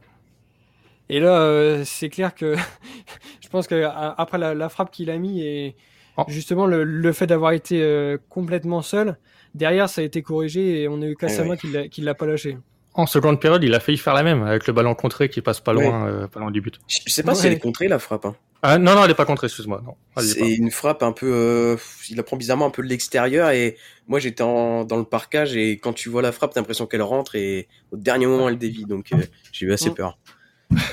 Et 1.10 1.20
là, 1.20 1.40
euh, 1.40 1.84
c'est 1.86 2.10
clair 2.10 2.34
que 2.34 2.56
je 3.42 3.50
pense 3.50 3.68
que 3.68 3.84
après 3.86 4.38
la, 4.38 4.56
la 4.56 4.70
frappe 4.70 4.92
qu'il 4.92 5.12
a 5.12 5.18
mis 5.18 5.42
et 5.42 5.76
oh. 6.18 6.24
justement 6.28 6.66
le, 6.66 6.84
le 6.84 7.14
fait 7.14 7.28
d'avoir 7.28 7.52
été 7.52 7.82
euh, 7.84 8.18
complètement 8.30 8.82
seul, 8.82 9.18
derrière 9.54 9.90
ça 9.90 10.02
a 10.02 10.04
été 10.04 10.24
corrigé 10.24 10.82
et 10.82 10.88
on 10.88 11.02
a 11.02 11.06
eu 11.06 11.16
Kasama 11.16 11.56
ouais. 11.56 11.90
qui 11.90 12.02
l'a 12.02 12.16
pas 12.16 12.26
lâché. 12.26 12.58
En 12.98 13.08
seconde 13.08 13.42
période, 13.42 13.62
il 13.62 13.74
a 13.76 13.82
failli 13.82 13.98
faire 13.98 14.14
la 14.14 14.24
même 14.24 14.44
avec 14.44 14.68
le 14.68 14.74
ballon 14.74 14.96
contré 14.96 15.28
qui 15.28 15.42
passe 15.42 15.60
pas 15.60 15.74
loin, 15.74 16.06
ouais. 16.06 16.12
euh, 16.12 16.28
pas 16.28 16.40
loin 16.40 16.50
du 16.50 16.62
but. 16.62 16.80
Je 16.88 17.12
sais 17.12 17.24
pas 17.24 17.34
ouais. 17.34 17.36
si 17.36 17.46
elle 17.46 17.54
est 17.54 17.60
contrée 17.60 17.90
la 17.90 18.00
frappe. 18.00 18.26
Hein. 18.26 18.36
Ah, 18.62 18.78
non, 18.78 18.96
non, 18.96 19.04
elle 19.04 19.12
est 19.12 19.16
pas 19.16 19.26
contrée, 19.26 19.48
excuse-moi. 19.48 19.84
C'est 20.18 20.56
une 20.56 20.72
frappe 20.72 21.04
un 21.04 21.12
peu, 21.12 21.30
euh, 21.30 21.76
il 22.10 22.16
la 22.16 22.24
prend 22.24 22.38
bizarrement 22.38 22.68
un 22.68 22.70
peu 22.70 22.82
de 22.82 22.88
l'extérieur 22.88 23.50
et 23.50 23.76
moi 24.08 24.20
j'étais 24.20 24.44
dans 24.44 24.88
le 24.90 25.04
parcage 25.04 25.58
et 25.58 25.74
quand 25.74 25.92
tu 25.92 26.10
vois 26.10 26.22
la 26.22 26.32
frappe, 26.32 26.54
t'as 26.54 26.62
l'impression 26.62 26.88
qu'elle 26.88 27.02
rentre 27.02 27.36
et 27.36 27.68
au 27.92 27.98
dernier 27.98 28.28
moment 28.28 28.48
elle 28.48 28.58
dévie, 28.58 28.86
donc 28.86 29.12
euh, 29.12 29.18
j'ai 29.52 29.66
eu 29.66 29.74
assez 29.74 29.92
peur. 29.92 30.18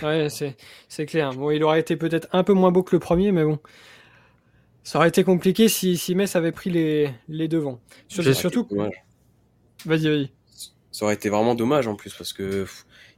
Ouais, 0.03 0.29
c'est 0.29 0.57
c'est 0.89 1.07
clair. 1.07 1.33
Bon, 1.35 1.51
il 1.51 1.63
aurait 1.63 1.81
été 1.81 1.97
peut-être 1.97 2.29
un 2.33 2.43
peu 2.43 2.53
moins 2.53 2.73
beau 2.73 2.83
que 2.83 2.95
le 2.95 3.01
premier, 3.01 3.31
mais 3.31 3.45
bon. 3.45 3.59
Ça 4.83 4.99
aurait 4.99 5.09
été 5.09 5.23
compliqué 5.23 5.69
si, 5.69 5.97
si 5.97 6.17
Metz 6.17 6.35
avait 6.35 6.53
pris 6.53 6.69
les, 6.69 7.11
les 7.29 7.47
devants. 7.47 7.81
Surtout, 8.09 8.35
surtout... 8.35 8.69
Vas-y, 9.87 10.09
vas-y 10.09 10.31
ça 10.93 11.07
aurait 11.07 11.15
été 11.15 11.29
vraiment 11.29 11.55
dommage 11.55 11.89
en 11.89 11.97
plus 11.97 12.15
parce 12.15 12.33
que 12.33 12.67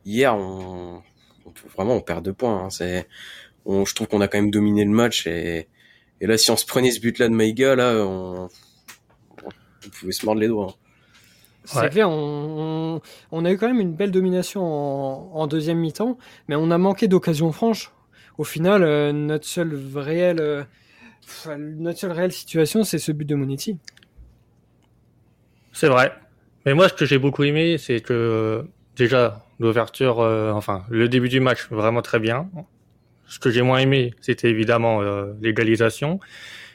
hier 0.07 0.35
on, 0.35 1.03
on 1.45 1.53
vraiment 1.77 1.97
on 1.97 2.01
perd 2.01 2.25
deux 2.25 2.33
points. 2.33 2.65
Hein. 2.65 2.71
C'est, 2.71 3.07
on, 3.67 3.85
je 3.85 3.95
trouve 3.95 4.09
qu'on 4.09 4.21
a 4.21 4.29
quand 4.29 4.39
même 4.39 4.51
dominé 4.51 4.85
le 4.85 4.91
match 4.91 5.27
et, 5.27 5.69
et 6.21 6.27
là 6.27 6.39
si 6.39 6.51
on 6.51 6.57
se 6.57 6.65
prenait 6.65 6.91
ce 6.91 7.01
but 7.01 7.19
là 7.19 7.29
de 7.29 7.35
Maïga 7.35 7.75
là, 7.75 7.93
on, 7.97 8.49
on 9.45 9.89
pouvait 9.91 10.13
se 10.13 10.25
mordre 10.25 10.41
les 10.41 10.49
doigts. 10.49 10.71
Hein. 10.71 10.81
C'est 11.67 11.81
ouais. 11.81 11.89
clair, 11.89 12.11
on, 12.11 12.97
on, 12.97 13.01
on, 13.33 13.45
a 13.47 13.51
eu 13.51 13.57
quand 13.57 13.69
même 13.69 13.81
une 13.81 13.95
belle 13.95 14.11
domination 14.11 14.63
en, 14.63 15.31
en 15.35 15.47
deuxième 15.47 15.79
mi-temps, 15.79 16.19
mais 16.47 16.57
on 16.57 16.71
a 16.71 16.77
manqué 16.77 17.09
d'occasions 17.09 17.53
franches. 17.53 17.91
Au 18.37 18.45
final, 18.45 18.83
euh, 18.83 19.13
notre 19.13 19.47
seule 19.47 19.75
réelle, 19.95 20.41
euh, 20.41 20.65
notre 21.57 21.99
seule 21.99 22.13
réelle 22.13 22.33
situation, 22.33 22.85
c'est 22.85 22.99
ce 22.99 23.13
but 23.13 23.25
de 23.25 23.35
Monetti. 23.35 23.79
C'est 25.73 25.89
vrai, 25.89 26.13
mais 26.67 26.75
moi, 26.75 26.89
ce 26.89 26.95
que 26.95 27.07
j'ai 27.07 27.19
beaucoup 27.19 27.45
aimé, 27.45 27.79
c'est 27.79 28.01
que 28.01 28.65
déjà 28.97 29.45
l'ouverture, 29.59 30.21
euh, 30.21 30.53
enfin 30.53 30.85
le 30.89 31.09
début 31.09 31.29
du 31.29 31.41
match, 31.41 31.69
vraiment 31.71 32.03
très 32.03 32.19
bien. 32.19 32.49
Ce 33.27 33.39
que 33.39 33.51
j'ai 33.51 33.63
moins 33.63 33.79
aimé, 33.79 34.15
c'était 34.21 34.49
évidemment 34.49 35.01
euh, 35.01 35.33
l'égalisation. 35.41 36.21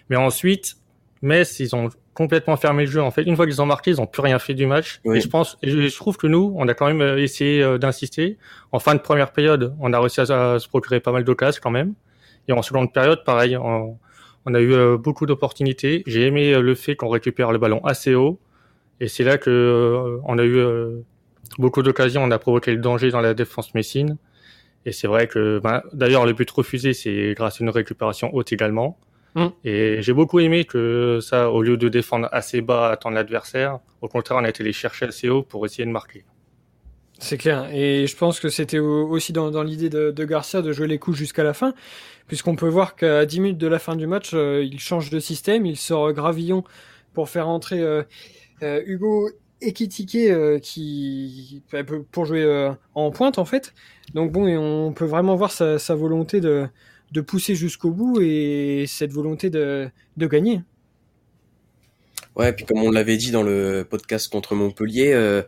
Mais 0.09 0.15
ensuite, 0.15 0.77
Metz, 1.21 1.59
ils 1.59 1.75
ont 1.75 1.89
complètement 2.19 2.57
fermé 2.57 2.83
le 2.85 2.91
jeu. 2.91 3.01
En 3.01 3.11
fait, 3.11 3.23
une 3.23 3.37
fois 3.37 3.45
qu'ils 3.45 3.61
ont 3.61 3.65
marqué, 3.65 3.91
ils 3.91 3.97
n'ont 3.97 4.05
plus 4.05 4.21
rien 4.21 4.39
fait 4.39 4.53
du 4.53 4.65
match. 4.65 4.99
Oui. 5.05 5.17
Et 5.17 5.21
je 5.21 5.29
pense, 5.29 5.57
et 5.63 5.69
je 5.69 5.95
trouve 5.95 6.17
que 6.17 6.27
nous, 6.27 6.53
on 6.57 6.67
a 6.67 6.73
quand 6.73 6.87
même 6.87 7.01
euh, 7.01 7.17
essayé 7.17 7.63
euh, 7.63 7.77
d'insister. 7.77 8.37
En 8.73 8.79
fin 8.79 8.93
de 8.93 8.99
première 8.99 9.31
période, 9.31 9.73
on 9.79 9.93
a 9.93 9.99
réussi 10.01 10.19
à, 10.19 10.25
se 10.59 10.67
procurer 10.67 10.99
pas 10.99 11.13
mal 11.13 11.23
d'occasions 11.23 11.61
quand 11.63 11.71
même. 11.71 11.93
Et 12.49 12.51
en 12.51 12.61
seconde 12.61 12.91
période, 12.91 13.23
pareil, 13.23 13.55
on, 13.55 13.97
on 14.45 14.53
a 14.53 14.59
eu 14.59 14.73
euh, 14.73 14.97
beaucoup 14.97 15.25
d'opportunités. 15.25 16.03
J'ai 16.07 16.25
aimé 16.25 16.59
le 16.59 16.75
fait 16.75 16.97
qu'on 16.97 17.07
récupère 17.07 17.53
le 17.53 17.57
ballon 17.57 17.79
assez 17.85 18.15
haut 18.15 18.37
Et 18.99 19.07
c'est 19.07 19.23
là 19.23 19.37
que 19.37 20.19
on 20.25 20.37
a 20.37 20.45
eu 20.45 20.61
beaucoup 21.57 21.81
d'occasions, 21.81 22.23
on 22.23 22.31
a 22.31 22.39
provoqué 22.39 22.71
le 22.71 22.79
danger 22.79 23.11
dans 23.11 23.21
la 23.21 23.33
défense 23.33 23.73
messine. 23.73 24.17
Et 24.85 24.91
c'est 24.91 25.07
vrai 25.07 25.27
que, 25.27 25.59
ben, 25.59 25.83
d'ailleurs, 25.93 26.25
le 26.25 26.33
but 26.33 26.49
refusé, 26.49 26.93
c'est 26.93 27.33
grâce 27.35 27.59
à 27.59 27.63
une 27.63 27.69
récupération 27.69 28.33
haute 28.33 28.51
également. 28.53 28.97
Mm. 29.35 29.47
Et 29.63 30.01
j'ai 30.01 30.13
beaucoup 30.13 30.39
aimé 30.39 30.65
que 30.65 31.19
ça, 31.21 31.51
au 31.51 31.61
lieu 31.61 31.77
de 31.77 31.89
défendre 31.89 32.29
assez 32.31 32.61
bas, 32.61 32.89
attendre 32.89 33.15
l'adversaire, 33.15 33.79
au 34.01 34.07
contraire, 34.07 34.39
on 34.39 34.43
a 34.43 34.49
été 34.49 34.63
les 34.63 34.73
chercher 34.73 35.05
assez 35.05 35.29
haut 35.29 35.43
pour 35.43 35.65
essayer 35.65 35.85
de 35.85 35.91
marquer. 35.91 36.23
C'est 37.19 37.37
clair. 37.37 37.69
Et 37.73 38.07
je 38.07 38.15
pense 38.15 38.39
que 38.39 38.47
c'était 38.47 38.79
aussi 38.79 39.33
dans, 39.33 39.63
l'idée 39.63 39.89
de, 39.89 40.23
Garcia 40.23 40.61
de 40.61 40.71
jouer 40.71 40.87
les 40.87 40.99
coups 40.99 41.17
jusqu'à 41.17 41.43
la 41.43 41.53
fin, 41.53 41.73
puisqu'on 42.27 42.55
peut 42.55 42.69
voir 42.69 42.95
qu'à 42.95 43.25
10 43.25 43.39
minutes 43.41 43.57
de 43.57 43.67
la 43.67 43.79
fin 43.79 43.97
du 43.97 44.07
match, 44.07 44.31
euh, 44.33 44.63
il 44.63 44.79
change 44.79 45.09
de 45.09 45.19
système, 45.19 45.65
il 45.65 45.75
sort 45.75 46.13
Gravillon 46.13 46.63
pour 47.13 47.27
faire 47.27 47.49
entrer 47.49 47.83
euh, 48.63 48.79
euh, 48.79 48.83
Hugo 48.85 49.29
Ekitike 49.61 50.61
qui 50.61 51.61
pour 52.11 52.25
jouer 52.25 52.71
en 52.95 53.11
pointe 53.11 53.37
en 53.37 53.45
fait. 53.45 53.73
Donc 54.13 54.31
bon, 54.31 54.47
et 54.47 54.57
on 54.57 54.93
peut 54.93 55.05
vraiment 55.05 55.35
voir 55.35 55.51
sa, 55.51 55.77
sa 55.79 55.95
volonté 55.95 56.39
de, 56.39 56.67
de 57.11 57.21
pousser 57.21 57.55
jusqu'au 57.55 57.91
bout 57.91 58.21
et 58.21 58.85
cette 58.87 59.11
volonté 59.11 59.49
de, 59.49 59.89
de 60.17 60.27
gagner. 60.27 60.61
Ouais, 62.35 62.53
puis 62.53 62.65
comme 62.65 62.81
on 62.81 62.91
l'avait 62.91 63.17
dit 63.17 63.31
dans 63.31 63.43
le 63.43 63.85
podcast 63.89 64.31
contre 64.31 64.55
Montpellier, 64.55 65.11
euh, 65.13 65.41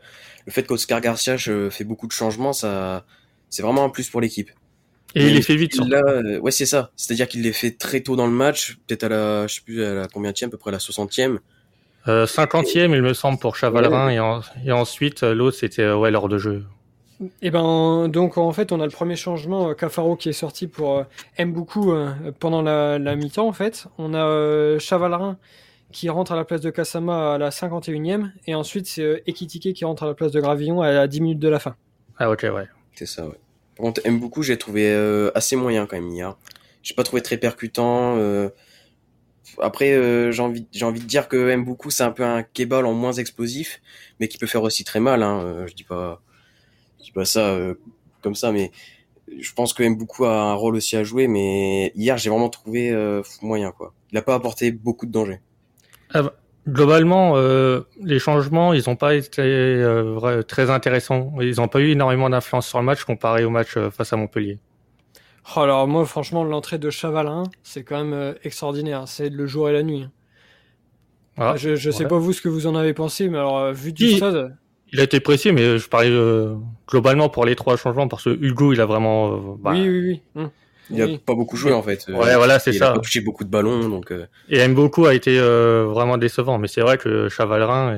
le 0.45 0.51
fait 0.51 0.63
qu'Oscar 0.63 0.99
Garcia 0.99 1.37
fait 1.37 1.83
beaucoup 1.83 2.07
de 2.07 2.11
changements, 2.11 2.53
ça, 2.53 3.05
c'est 3.49 3.61
vraiment 3.61 3.85
un 3.85 3.89
plus 3.89 4.09
pour 4.09 4.19
l'équipe. 4.19 4.49
Et 5.15 5.27
il 5.27 5.35
les 5.35 5.41
fait 5.41 5.55
vite. 5.55 5.75
Là, 5.75 6.01
euh, 6.05 6.39
ouais, 6.39 6.51
c'est 6.51 6.65
ça. 6.65 6.91
C'est-à-dire 6.95 7.27
qu'il 7.27 7.41
les 7.43 7.53
fait 7.53 7.71
très 7.71 8.01
tôt 8.01 8.15
dans 8.15 8.27
le 8.27 8.33
match, 8.33 8.77
peut-être 8.87 9.03
à 9.03 9.09
la, 9.09 9.47
je 9.47 9.55
sais 9.55 9.61
plus 9.61 9.83
à 9.83 9.93
la 9.93 10.07
combien 10.07 10.31
à 10.31 10.47
peu 10.47 10.57
près 10.57 10.69
à 10.69 10.73
la 10.73 10.77
60e. 10.79 11.37
Euh, 12.07 12.25
50e, 12.25 12.95
il 12.95 13.01
me 13.01 13.13
semble, 13.13 13.37
pour 13.37 13.55
Chavalrin, 13.55 14.09
et, 14.09 14.67
et, 14.67 14.71
ensuite 14.71 15.23
euh, 15.23 15.35
l'autre 15.35 15.57
c'était 15.57 15.91
ouais 15.91 16.09
l'heure 16.11 16.29
de 16.29 16.37
jeu. 16.37 16.63
Et 17.21 17.27
eh 17.43 17.51
ben 17.51 18.07
donc 18.07 18.39
en 18.39 18.51
fait 18.51 18.71
on 18.71 18.79
a 18.79 18.85
le 18.85 18.91
premier 18.91 19.15
changement 19.15 19.69
euh, 19.69 19.73
Cafaro 19.75 20.15
qui 20.15 20.29
est 20.29 20.33
sorti 20.33 20.65
pour 20.65 20.97
euh, 20.97 21.03
aime 21.37 21.53
beaucoup 21.53 21.91
euh, 21.91 22.09
pendant 22.39 22.63
la, 22.63 22.97
mi-temps 23.15 23.47
en 23.47 23.53
fait. 23.53 23.85
On 23.99 24.15
a 24.15 24.79
Chavalerin 24.79 25.37
qui 25.91 26.09
rentre 26.09 26.31
à 26.31 26.35
la 26.35 26.45
place 26.45 26.61
de 26.61 26.71
Kasama 26.71 27.35
à 27.35 27.37
la 27.37 27.49
51e 27.49 28.31
et 28.47 28.55
ensuite 28.55 28.87
c'est 28.87 29.21
Ekitike 29.27 29.73
qui 29.75 29.85
rentre 29.85 30.03
à 30.03 30.07
la 30.07 30.13
place 30.15 30.31
de 30.31 30.41
Gravillon 30.41 30.81
à, 30.81 31.05
10 31.05 31.21
minutes 31.21 31.39
de 31.39 31.49
la 31.49 31.59
fin. 31.59 31.75
Ah 32.17 32.31
ok 32.31 32.47
ouais. 32.51 32.67
C'est 32.95 33.05
ça 33.05 33.25
ouais. 33.27 33.39
Par 33.77 33.85
contre 33.85 34.01
aime 34.03 34.19
beaucoup 34.19 34.41
j'ai 34.41 34.57
trouvé 34.57 34.91
assez 35.35 35.55
moyen 35.55 35.85
quand 35.85 35.97
même 35.97 36.09
hier. 36.09 36.35
J'ai 36.81 36.95
pas 36.95 37.03
trouvé 37.03 37.21
très 37.21 37.37
percutant. 37.37 38.17
Après 39.59 40.31
j'ai 40.31 40.41
envie 40.41 40.65
j'ai 40.71 40.85
envie 40.85 41.01
de 41.01 41.05
dire 41.05 41.27
que 41.27 41.55
beaucoup 41.57 41.89
c'est 41.89 42.03
un 42.03 42.11
peu 42.11 42.23
un 42.23 42.43
kebal 42.43 42.85
en 42.85 42.93
moins 42.93 43.13
explosif 43.13 43.81
mais 44.19 44.27
qui 44.27 44.37
peut 44.37 44.47
faire 44.47 44.63
aussi 44.63 44.83
très 44.83 44.99
mal. 44.99 45.23
Hein. 45.23 45.65
je 45.67 45.73
dis 45.73 45.83
pas 45.83 46.21
je 47.01 47.05
dis 47.05 47.11
pas 47.11 47.25
ça 47.25 47.49
euh, 47.49 47.73
comme 48.21 48.35
ça, 48.35 48.51
mais 48.51 48.71
je 49.39 49.51
pense 49.53 49.73
que 49.73 49.87
beaucoup 49.93 50.25
a 50.25 50.41
un 50.41 50.53
rôle 50.53 50.75
aussi 50.75 50.95
à 50.95 51.03
jouer. 51.03 51.27
Mais 51.27 51.91
hier, 51.95 52.17
j'ai 52.17 52.29
vraiment 52.29 52.49
trouvé 52.49 52.91
euh, 52.91 53.23
moyen 53.41 53.71
quoi. 53.71 53.93
Il 54.11 54.15
n'a 54.15 54.21
pas 54.21 54.35
apporté 54.35 54.71
beaucoup 54.71 55.05
de 55.05 55.11
danger. 55.11 55.39
Ah 56.13 56.23
bah, 56.23 56.33
globalement, 56.67 57.33
euh, 57.37 57.81
les 58.01 58.19
changements, 58.19 58.73
ils 58.73 58.83
n'ont 58.87 58.95
pas 58.95 59.15
été 59.15 59.83
très 60.47 60.69
intéressants. 60.69 61.33
Ils 61.41 61.55
n'ont 61.55 61.67
pas 61.67 61.79
eu 61.79 61.89
énormément 61.89 62.29
d'influence 62.29 62.67
sur 62.67 62.79
le 62.79 62.85
match 62.85 63.03
comparé 63.03 63.43
au 63.45 63.49
match 63.49 63.77
face 63.89 64.13
à 64.13 64.17
Montpellier. 64.17 64.59
Oh, 65.55 65.59
alors 65.61 65.87
moi, 65.87 66.05
franchement, 66.05 66.43
l'entrée 66.43 66.77
de 66.77 66.89
Chavalin, 66.89 67.43
c'est 67.63 67.83
quand 67.83 68.03
même 68.03 68.35
extraordinaire. 68.43 69.07
C'est 69.07 69.29
le 69.29 69.45
jour 69.47 69.69
et 69.69 69.73
la 69.73 69.83
nuit. 69.83 70.07
Ah, 71.37 71.55
je 71.57 71.71
ne 71.71 71.91
sais 71.91 72.07
pas 72.07 72.17
vous 72.17 72.33
ce 72.33 72.41
que 72.41 72.49
vous 72.49 72.67
en 72.67 72.75
avez 72.75 72.93
pensé, 72.93 73.27
mais 73.29 73.37
alors 73.37 73.73
vu 73.73 73.93
du 73.93 74.11
stade, 74.11 74.55
il 74.93 74.99
a 74.99 75.03
été 75.03 75.19
précis, 75.19 75.51
mais 75.51 75.77
je 75.77 75.87
parlais 75.87 76.09
euh, 76.09 76.55
globalement 76.87 77.29
pour 77.29 77.45
les 77.45 77.55
trois 77.55 77.77
changements 77.77 78.07
parce 78.07 78.25
que 78.25 78.29
Hugo, 78.29 78.73
il 78.73 78.81
a 78.81 78.85
vraiment. 78.85 79.33
Euh, 79.33 79.37
bah, 79.57 79.71
oui, 79.73 79.87
oui, 79.87 79.99
oui. 79.99 80.21
Hum. 80.35 80.49
Il 80.93 81.01
a 81.01 81.07
pas 81.25 81.35
beaucoup 81.35 81.55
joué 81.55 81.71
en 81.71 81.81
fait. 81.81 82.05
Ouais, 82.09 82.35
voilà, 82.35 82.59
c'est 82.59 82.73
ça. 82.73 82.91
Il 82.93 82.97
a 82.97 83.01
touché 83.01 83.21
beaucoup 83.21 83.45
de 83.45 83.49
ballons, 83.49 83.87
donc. 83.87 84.11
Euh... 84.11 84.25
Et 84.49 84.67
beaucoup 84.67 85.05
a 85.05 85.13
été 85.13 85.39
euh, 85.39 85.85
vraiment 85.85 86.17
décevant, 86.17 86.57
mais 86.57 86.67
c'est 86.67 86.81
vrai 86.81 86.97
que 86.97 87.29
Chavalrin, 87.29 87.97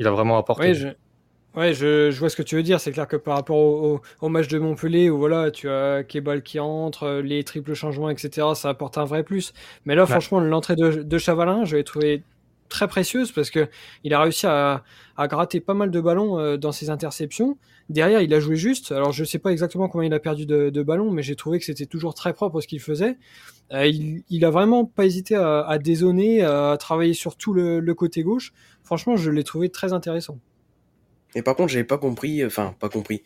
il 0.00 0.06
a 0.08 0.10
vraiment 0.10 0.36
apporté. 0.36 0.70
Oui, 0.70 0.74
je... 0.74 0.88
Ouais, 1.56 1.74
je, 1.74 2.12
je, 2.12 2.18
vois 2.20 2.30
ce 2.30 2.36
que 2.36 2.42
tu 2.42 2.54
veux 2.54 2.62
dire. 2.62 2.78
C'est 2.80 2.92
clair 2.92 3.08
que 3.08 3.16
par 3.16 3.34
rapport 3.34 3.56
au, 3.56 4.00
au, 4.20 4.28
match 4.28 4.46
de 4.46 4.58
Montpellier, 4.58 5.10
où 5.10 5.18
voilà, 5.18 5.50
tu 5.50 5.68
as 5.68 6.04
Kebal 6.04 6.42
qui 6.42 6.60
entre, 6.60 7.20
les 7.24 7.42
triples 7.42 7.74
changements, 7.74 8.08
etc., 8.08 8.46
ça 8.54 8.68
apporte 8.68 8.98
un 8.98 9.04
vrai 9.04 9.24
plus. 9.24 9.52
Mais 9.84 9.96
là, 9.96 10.06
franchement, 10.06 10.38
l'entrée 10.38 10.76
de, 10.76 11.02
de 11.02 11.18
Chavalin, 11.18 11.64
je 11.64 11.76
l'ai 11.76 11.82
trouvé 11.84 12.22
très 12.68 12.86
précieuse 12.86 13.32
parce 13.32 13.50
que 13.50 13.68
il 14.04 14.14
a 14.14 14.22
réussi 14.22 14.46
à, 14.46 14.84
à 15.16 15.26
gratter 15.26 15.58
pas 15.60 15.74
mal 15.74 15.90
de 15.90 16.00
ballons 16.00 16.38
euh, 16.38 16.56
dans 16.56 16.70
ses 16.70 16.88
interceptions. 16.88 17.58
Derrière, 17.88 18.20
il 18.22 18.32
a 18.32 18.38
joué 18.38 18.54
juste. 18.54 18.92
Alors, 18.92 19.10
je 19.10 19.24
sais 19.24 19.40
pas 19.40 19.50
exactement 19.50 19.88
combien 19.88 20.06
il 20.06 20.14
a 20.14 20.20
perdu 20.20 20.46
de, 20.46 20.70
de 20.70 20.82
ballons, 20.84 21.10
mais 21.10 21.24
j'ai 21.24 21.34
trouvé 21.34 21.58
que 21.58 21.64
c'était 21.64 21.86
toujours 21.86 22.14
très 22.14 22.32
propre 22.32 22.60
ce 22.60 22.68
qu'il 22.68 22.78
faisait. 22.80 23.18
Euh, 23.72 23.86
il, 23.86 24.22
il 24.30 24.44
a 24.44 24.50
vraiment 24.50 24.84
pas 24.84 25.04
hésité 25.04 25.34
à, 25.34 25.62
à 25.62 25.78
dézoner, 25.78 26.42
à 26.42 26.76
travailler 26.78 27.14
sur 27.14 27.36
tout 27.36 27.52
le, 27.52 27.80
le 27.80 27.94
côté 27.94 28.22
gauche. 28.22 28.52
Franchement, 28.84 29.16
je 29.16 29.30
l'ai 29.32 29.42
trouvé 29.42 29.68
très 29.68 29.92
intéressant. 29.92 30.38
Et 31.34 31.42
par 31.42 31.56
contre, 31.56 31.72
j'avais 31.72 31.84
pas 31.84 31.98
compris, 31.98 32.44
enfin, 32.44 32.74
pas 32.80 32.88
compris 32.88 33.22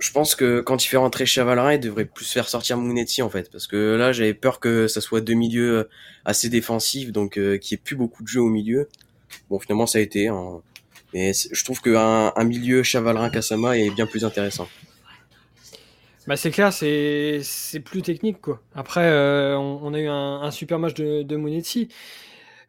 je 0.00 0.10
pense 0.12 0.34
que 0.34 0.60
quand 0.60 0.84
il 0.84 0.88
fait 0.88 0.96
rentrer 0.96 1.26
Chavalerin, 1.26 1.74
il 1.74 1.80
devrait 1.80 2.06
plus 2.06 2.24
faire 2.24 2.48
sortir 2.48 2.78
Mounetti 2.78 3.22
en 3.22 3.30
fait, 3.30 3.50
parce 3.50 3.66
que 3.66 3.94
là 3.94 4.12
j'avais 4.12 4.34
peur 4.34 4.58
que 4.58 4.88
ça 4.88 5.00
soit 5.00 5.20
deux 5.20 5.34
milieux 5.34 5.78
euh, 5.78 5.88
assez 6.24 6.48
défensifs, 6.48 7.12
donc 7.12 7.38
euh, 7.38 7.58
qu'il 7.58 7.76
n'y 7.76 7.80
ait 7.80 7.84
plus 7.84 7.96
beaucoup 7.96 8.22
de 8.22 8.28
jeux 8.28 8.40
au 8.40 8.48
milieu. 8.48 8.88
Bon, 9.50 9.58
finalement 9.58 9.86
ça 9.86 9.98
a 9.98 10.00
été, 10.00 10.28
hein. 10.28 10.62
mais 11.12 11.32
je 11.34 11.64
trouve 11.64 11.80
qu'un 11.82 12.32
un 12.34 12.44
milieu 12.44 12.82
Chavalerin 12.82 13.30
Kasama 13.30 13.76
est 13.76 13.90
bien 13.90 14.06
plus 14.06 14.24
intéressant. 14.24 14.68
Bah 16.26 16.36
c'est 16.36 16.50
clair, 16.50 16.72
c'est 16.72 17.42
plus 17.84 18.02
technique 18.02 18.40
quoi. 18.40 18.62
Après, 18.74 19.04
euh, 19.04 19.56
on, 19.56 19.92
a 19.92 19.98
eu 19.98 20.08
un, 20.08 20.50
super 20.50 20.78
match 20.78 20.94
de, 20.94 21.22
de. 21.22 21.36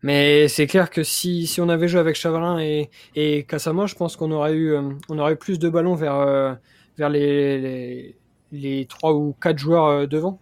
Mais 0.03 0.47
c'est 0.47 0.65
clair 0.65 0.89
que 0.89 1.03
si, 1.03 1.45
si 1.45 1.61
on 1.61 1.69
avait 1.69 1.87
joué 1.87 1.99
avec 1.99 2.15
Chavalin 2.15 2.57
et, 2.59 2.89
et 3.15 3.45
je 3.47 3.95
pense 3.95 4.15
qu'on 4.15 4.31
aurait 4.31 4.53
eu 4.53 4.75
on 5.09 5.19
aurait 5.19 5.33
eu 5.33 5.35
plus 5.35 5.59
de 5.59 5.69
ballons 5.69 5.93
vers 5.93 6.57
vers 6.97 7.09
les, 7.09 8.15
les, 8.51 8.85
3 8.85 9.13
ou 9.13 9.35
4 9.41 9.57
joueurs 9.57 9.85
euh, 9.85 10.05
devant. 10.07 10.39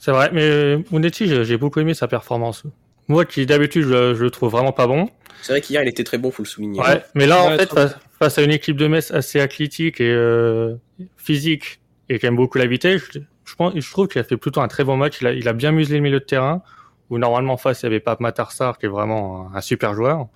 C'est 0.00 0.12
vrai, 0.12 0.30
mais 0.32 0.82
Monetti, 0.90 1.44
j'ai 1.44 1.56
beaucoup 1.56 1.80
aimé 1.80 1.94
sa 1.94 2.08
performance. 2.08 2.64
Moi 3.08 3.24
qui 3.24 3.44
d'habitude 3.44 3.84
je, 3.84 4.22
le 4.22 4.30
trouve 4.30 4.52
vraiment 4.52 4.72
pas 4.72 4.86
bon. 4.86 5.08
C'est 5.42 5.52
vrai 5.52 5.60
qu'hier 5.60 5.82
il 5.82 5.88
était 5.88 6.04
très 6.04 6.16
bon, 6.18 6.30
faut 6.30 6.42
le 6.42 6.48
souligner. 6.48 6.80
Ouais, 6.80 7.02
mais 7.14 7.26
là 7.26 7.42
en 7.42 7.56
fait 7.56 7.70
face, 8.18 8.38
à 8.38 8.42
une 8.42 8.52
équipe 8.52 8.76
de 8.76 8.86
Metz 8.86 9.10
assez 9.10 9.40
athlétique 9.40 10.00
et 10.00 10.12
euh, 10.12 10.76
physique 11.16 11.80
et 12.08 12.18
qui 12.18 12.26
aime 12.26 12.36
beaucoup 12.36 12.58
la 12.58 12.66
vitesse, 12.66 13.02
je, 13.44 13.54
pense, 13.56 13.72
je 13.74 13.90
trouve 13.90 14.08
qu'il 14.08 14.20
a 14.20 14.24
fait 14.24 14.36
plutôt 14.36 14.60
un 14.60 14.68
très 14.68 14.84
bon 14.84 14.96
match. 14.96 15.18
Il 15.20 15.26
a, 15.26 15.32
il 15.32 15.48
a 15.48 15.52
bien 15.52 15.72
muselé 15.72 15.96
le 15.96 16.02
milieu 16.02 16.20
de 16.20 16.24
terrain 16.24 16.62
où 17.10 17.18
normalement 17.18 17.56
face 17.56 17.82
il 17.82 17.84
y 17.84 17.86
avait 17.86 18.00
pas 18.00 18.16
Matarsar 18.20 18.78
qui 18.78 18.86
est 18.86 18.88
vraiment 18.88 19.54
un, 19.54 19.60
super 19.60 19.94
joueur. 19.94 20.28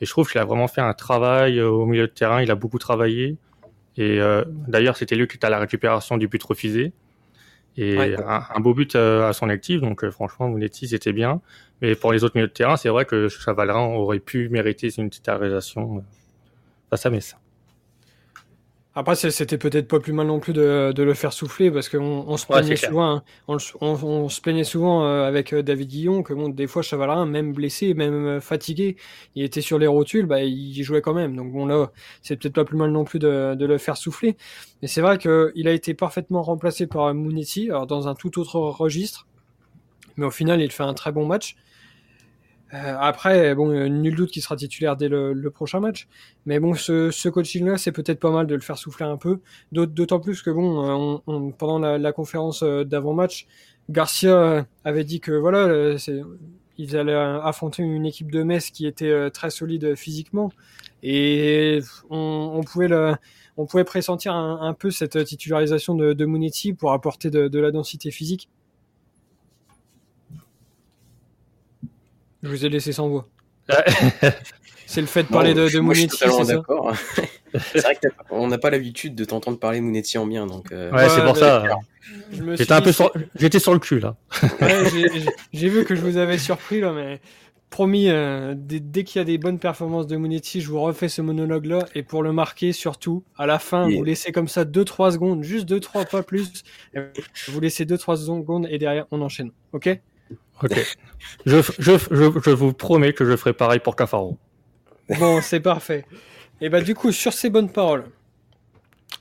Et 0.00 0.06
je 0.06 0.10
trouve 0.10 0.28
qu'il 0.28 0.40
a 0.40 0.44
vraiment 0.44 0.66
fait 0.66 0.80
un 0.80 0.94
travail 0.94 1.58
euh, 1.58 1.68
au 1.68 1.86
milieu 1.86 2.08
de 2.08 2.12
terrain. 2.12 2.42
Il 2.42 2.50
a 2.50 2.56
beaucoup 2.56 2.78
travaillé. 2.78 3.36
Et 3.96 4.20
euh, 4.20 4.44
d'ailleurs, 4.48 4.96
c'était 4.96 5.14
lui 5.14 5.28
qui 5.28 5.36
était 5.36 5.46
à 5.46 5.50
la 5.50 5.58
récupération 5.58 6.16
du 6.16 6.26
but 6.26 6.42
refusé. 6.42 6.92
Et 7.76 8.14
un, 8.16 8.60
beau 8.60 8.72
but 8.72 8.94
euh, 8.94 9.28
à 9.28 9.32
son 9.32 9.48
actif. 9.48 9.80
Donc, 9.80 10.04
euh, 10.04 10.10
franchement, 10.10 10.48
Mounetti, 10.48 10.88
c'était 10.88 11.12
bien. 11.12 11.40
Mais 11.82 11.94
pour 11.94 12.12
les 12.12 12.22
autres 12.22 12.36
milieux 12.36 12.48
de 12.48 12.52
terrain, 12.52 12.76
c'est 12.76 12.88
vrai 12.88 13.04
que 13.04 13.28
Chavalerin 13.28 13.86
aurait 13.86 14.20
pu 14.20 14.48
mériter 14.48 14.90
une 14.96 15.10
titularisation 15.10 16.04
face 16.90 17.06
à 17.06 17.10
Metz. 17.10 17.36
Après, 18.96 19.16
c'était 19.16 19.58
peut-être 19.58 19.88
pas 19.88 19.98
plus 19.98 20.12
mal 20.12 20.28
non 20.28 20.38
plus 20.38 20.52
de, 20.52 20.92
de 20.94 21.02
le 21.02 21.14
faire 21.14 21.32
souffler 21.32 21.68
parce 21.68 21.88
qu'on 21.88 22.24
on 22.28 22.36
se 22.36 22.46
plaignait 22.46 22.76
souvent, 22.76 23.16
hein. 23.16 23.22
on, 23.48 23.56
on, 23.80 24.28
se 24.28 24.40
plaignait 24.40 24.62
souvent 24.62 25.04
euh, 25.04 25.26
avec 25.26 25.52
euh, 25.52 25.64
David 25.64 25.88
Guillon 25.88 26.22
que 26.22 26.32
bon, 26.32 26.48
des 26.48 26.68
fois 26.68 26.82
Chavalerin, 26.82 27.26
même 27.26 27.52
blessé, 27.52 27.94
même 27.94 28.26
euh, 28.26 28.40
fatigué, 28.40 28.96
il 29.34 29.42
était 29.42 29.62
sur 29.62 29.80
les 29.80 29.88
rotules, 29.88 30.26
bah 30.26 30.44
il 30.44 30.80
jouait 30.84 31.00
quand 31.00 31.12
même. 31.12 31.34
Donc 31.34 31.52
bon 31.52 31.66
là, 31.66 31.90
c'est 32.22 32.36
peut-être 32.36 32.54
pas 32.54 32.64
plus 32.64 32.76
mal 32.76 32.92
non 32.92 33.02
plus 33.02 33.18
de, 33.18 33.56
de 33.56 33.66
le 33.66 33.78
faire 33.78 33.96
souffler. 33.96 34.36
Mais 34.80 34.86
c'est 34.86 35.00
vrai 35.00 35.18
qu'il 35.18 35.66
a 35.66 35.72
été 35.72 35.94
parfaitement 35.94 36.42
remplacé 36.42 36.86
par 36.86 37.12
Mounetti, 37.14 37.70
alors 37.70 37.88
dans 37.88 38.06
un 38.06 38.14
tout 38.14 38.38
autre 38.38 38.60
registre. 38.60 39.26
Mais 40.16 40.24
au 40.24 40.30
final, 40.30 40.60
il 40.62 40.70
fait 40.70 40.84
un 40.84 40.94
très 40.94 41.10
bon 41.10 41.26
match. 41.26 41.56
Euh, 42.74 42.96
après, 42.98 43.54
bon, 43.54 43.68
nul 43.88 44.16
doute 44.16 44.30
qu'il 44.30 44.42
sera 44.42 44.56
titulaire 44.56 44.96
dès 44.96 45.08
le, 45.08 45.50
prochain 45.50 45.80
match. 45.80 46.08
Mais 46.46 46.58
bon, 46.58 46.74
ce, 46.74 47.10
ce 47.10 47.28
coaching-là, 47.28 47.78
c'est 47.78 47.92
peut-être 47.92 48.18
pas 48.20 48.30
mal 48.30 48.46
de 48.46 48.54
le 48.54 48.60
faire 48.60 48.78
souffler 48.78 49.06
un 49.06 49.16
peu. 49.16 49.40
D'autant 49.72 50.20
plus 50.20 50.42
que 50.42 50.50
bon, 50.50 51.20
on, 51.26 51.50
pendant 51.52 51.78
la, 51.78 52.12
conférence 52.12 52.62
euh, 52.62 52.84
d'avant-match, 52.84 53.46
Garcia 53.90 54.30
euh, 54.32 54.62
avait 54.84 55.04
dit 55.04 55.20
que 55.20 55.32
voilà, 55.32 55.96
ils 56.78 56.96
allaient 56.96 57.14
affronter 57.14 57.82
une 57.82 58.06
équipe 58.06 58.32
de 58.32 58.42
Metz 58.42 58.70
qui 58.70 58.86
était 58.86 59.30
très 59.30 59.50
solide 59.50 59.94
physiquement, 59.94 60.50
et 61.02 61.80
on, 62.10 62.62
pouvait 62.66 62.88
le, 62.88 63.14
on 63.56 63.66
pouvait 63.66 63.84
pressentir 63.84 64.34
un, 64.34 64.74
peu 64.74 64.90
cette 64.90 65.22
titularisation 65.24 65.94
de, 65.94 66.14
de 66.14 66.24
Munetti 66.24 66.72
pour 66.72 66.92
apporter 66.92 67.30
de 67.30 67.58
la 67.60 67.70
densité 67.70 68.10
physique. 68.10 68.48
Je 72.44 72.48
vous 72.48 72.66
ai 72.66 72.68
laissé 72.68 72.92
sans 72.92 73.08
voix. 73.08 73.26
C'est 74.86 75.00
le 75.00 75.06
fait 75.06 75.22
de 75.22 75.28
parler 75.28 75.54
de, 75.54 75.68
de 75.68 75.80
Mounetti, 75.80 76.16
c'est 76.16 76.28
ça 76.28 76.44
d'accord. 76.44 76.94
c'est 77.52 77.80
vrai 77.80 77.98
qu'on 78.28 78.46
n'a 78.46 78.58
pas 78.58 78.68
l'habitude 78.68 79.14
de 79.14 79.24
t'entendre 79.24 79.58
parler 79.58 79.80
Mounetti 79.80 80.18
en 80.18 80.26
bien, 80.26 80.46
donc. 80.46 80.70
Euh... 80.72 80.92
Ouais, 80.92 81.08
c'est 81.08 81.24
pour 81.24 81.36
ça. 81.36 81.64
J'étais 82.30 82.72
un 82.72 82.82
peu 82.82 82.92
sur... 82.92 83.10
j'étais 83.34 83.58
sur 83.58 83.72
le 83.72 83.78
cul 83.78 83.98
là. 83.98 84.14
Ouais, 84.60 84.84
j'ai 85.52 85.68
vu 85.68 85.84
que 85.84 85.94
je 85.94 86.02
vous 86.02 86.18
avais 86.18 86.36
surpris 86.36 86.80
là, 86.80 86.92
mais 86.92 87.20
promis, 87.70 88.08
euh, 88.08 88.54
dès, 88.56 88.78
dès 88.78 89.02
qu'il 89.04 89.18
y 89.18 89.22
a 89.22 89.24
des 89.24 89.38
bonnes 89.38 89.58
performances 89.58 90.06
de 90.06 90.16
Mounetti, 90.16 90.60
je 90.60 90.68
vous 90.68 90.80
refais 90.80 91.08
ce 91.08 91.22
monologue 91.22 91.64
là, 91.64 91.86
et 91.94 92.02
pour 92.02 92.22
le 92.22 92.32
marquer 92.32 92.72
surtout, 92.72 93.24
à 93.36 93.46
la 93.46 93.58
fin, 93.58 93.88
vous 93.88 94.04
laissez 94.04 94.32
comme 94.32 94.48
ça 94.48 94.64
2-3 94.64 95.12
secondes, 95.12 95.42
juste 95.42 95.68
2-3, 95.68 96.08
pas 96.08 96.22
plus. 96.22 96.62
Vous 97.48 97.60
laissez 97.60 97.84
2-3 97.84 98.16
secondes 98.16 98.68
et 98.70 98.78
derrière 98.78 99.06
on 99.10 99.22
enchaîne, 99.22 99.50
ok? 99.72 99.98
Ok. 100.62 100.96
je, 101.46 101.60
je, 101.78 101.92
je, 102.10 102.40
je 102.44 102.50
vous 102.50 102.72
promets 102.72 103.12
que 103.12 103.24
je 103.24 103.36
ferai 103.36 103.52
pareil 103.52 103.80
pour 103.80 103.96
Cafaro. 103.96 104.38
Bon, 105.18 105.40
c'est 105.42 105.60
parfait. 105.60 106.06
Et 106.60 106.68
bah 106.70 106.80
du 106.80 106.94
coup, 106.94 107.12
sur 107.12 107.32
ces 107.32 107.50
bonnes 107.50 107.70
paroles, 107.70 108.04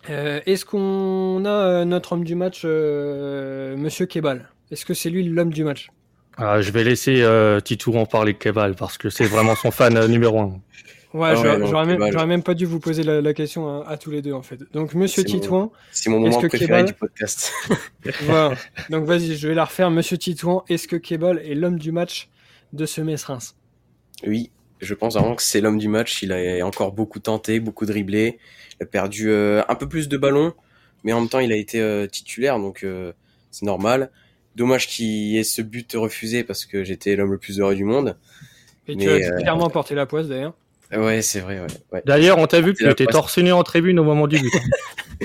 euh, 0.09 0.39
est-ce 0.45 0.65
qu'on 0.65 1.43
a 1.45 1.49
euh, 1.49 1.85
notre 1.85 2.13
homme 2.13 2.23
du 2.23 2.35
match, 2.35 2.61
euh, 2.65 3.75
Monsieur 3.75 4.05
Kebal? 4.05 4.49
Est-ce 4.71 4.85
que 4.85 4.93
c'est 4.93 5.09
lui 5.09 5.23
l'homme 5.23 5.51
du 5.51 5.63
match? 5.63 5.89
Ah, 6.37 6.61
Je 6.61 6.71
vais 6.71 6.83
laisser 6.83 7.21
euh, 7.21 7.59
Titou 7.59 7.95
en 7.97 8.05
parler 8.05 8.33
Kebal 8.33 8.75
parce 8.75 8.97
que 8.97 9.09
c'est 9.09 9.25
vraiment 9.25 9.55
son 9.55 9.71
fan 9.71 10.05
numéro 10.07 10.39
un. 10.39 10.61
Ouais, 11.13 11.29
ah 11.29 11.35
j'aurais 11.35 11.85
même, 11.85 12.27
même, 12.27 12.41
pas 12.41 12.55
dû 12.55 12.65
vous 12.65 12.79
poser 12.79 13.03
la, 13.03 13.21
la 13.21 13.33
question 13.35 13.67
à, 13.67 13.87
à, 13.87 13.97
tous 13.97 14.09
les 14.09 14.23
deux 14.23 14.33
en 14.33 14.41
fait. 14.41 14.59
Donc 14.73 14.95
Monsieur 14.95 15.23
Titouan, 15.23 15.71
c'est 15.91 16.09
mon 16.09 16.19
moment 16.19 16.39
préféré 16.39 16.65
Kebal... 16.65 16.85
du 16.85 16.93
podcast. 16.93 17.51
voilà. 18.21 18.55
Donc 18.89 19.05
vas-y, 19.05 19.35
je 19.35 19.47
vais 19.47 19.53
la 19.53 19.65
refaire. 19.65 19.91
Monsieur 19.91 20.17
Titouan, 20.17 20.63
est-ce 20.69 20.87
que 20.87 20.95
Kebal 20.95 21.37
est 21.45 21.53
l'homme 21.53 21.77
du 21.77 21.91
match 21.91 22.29
de 22.73 22.87
ce 22.87 22.99
Metz-Reims 23.01 23.55
Oui, 24.25 24.49
je 24.81 24.93
pense 24.95 25.13
vraiment 25.13 25.35
que 25.35 25.43
c'est 25.43 25.61
l'homme 25.61 25.77
du 25.77 25.87
match. 25.87 26.23
Il 26.23 26.33
a 26.33 26.65
encore 26.65 26.93
beaucoup 26.93 27.19
tenté, 27.19 27.59
beaucoup 27.59 27.85
dribblé. 27.85 28.39
Il 28.79 28.83
a 28.83 28.85
perdu 28.87 29.29
euh, 29.29 29.61
un 29.69 29.75
peu 29.75 29.87
plus 29.87 30.09
de 30.09 30.17
ballons, 30.17 30.53
mais 31.03 31.13
en 31.13 31.19
même 31.19 31.29
temps, 31.29 31.39
il 31.39 31.51
a 31.51 31.55
été 31.55 31.79
euh, 31.79 32.07
titulaire, 32.07 32.57
donc 32.57 32.83
euh, 32.83 33.13
c'est 33.51 33.65
normal. 33.65 34.09
Dommage 34.55 34.87
qu'il 34.87 35.05
y 35.05 35.37
ait 35.37 35.43
ce 35.43 35.61
but 35.61 35.93
refusé 35.93 36.43
parce 36.43 36.65
que 36.65 36.83
j'étais 36.83 37.15
l'homme 37.15 37.31
le 37.31 37.37
plus 37.37 37.59
heureux 37.59 37.75
du 37.75 37.83
monde. 37.83 38.17
Et 38.87 38.95
mais, 38.95 39.03
tu 39.03 39.11
as 39.11 39.31
clairement 39.37 39.69
porté 39.69 39.93
la 39.93 40.07
poisse 40.07 40.27
d'ailleurs. 40.27 40.55
Ouais, 40.95 41.21
c'est 41.21 41.39
vrai. 41.39 41.59
Ouais, 41.59 41.67
ouais. 41.91 42.01
D'ailleurs, 42.05 42.37
on 42.37 42.47
t'a 42.47 42.61
vu 42.61 42.73
que 42.73 42.83
tu 42.83 42.89
étais 42.89 43.05
torse 43.05 43.37
nu 43.37 43.51
en 43.51 43.63
tribune 43.63 43.99
au 43.99 44.03
moment 44.03 44.27
du 44.27 44.39
but. 44.39 44.53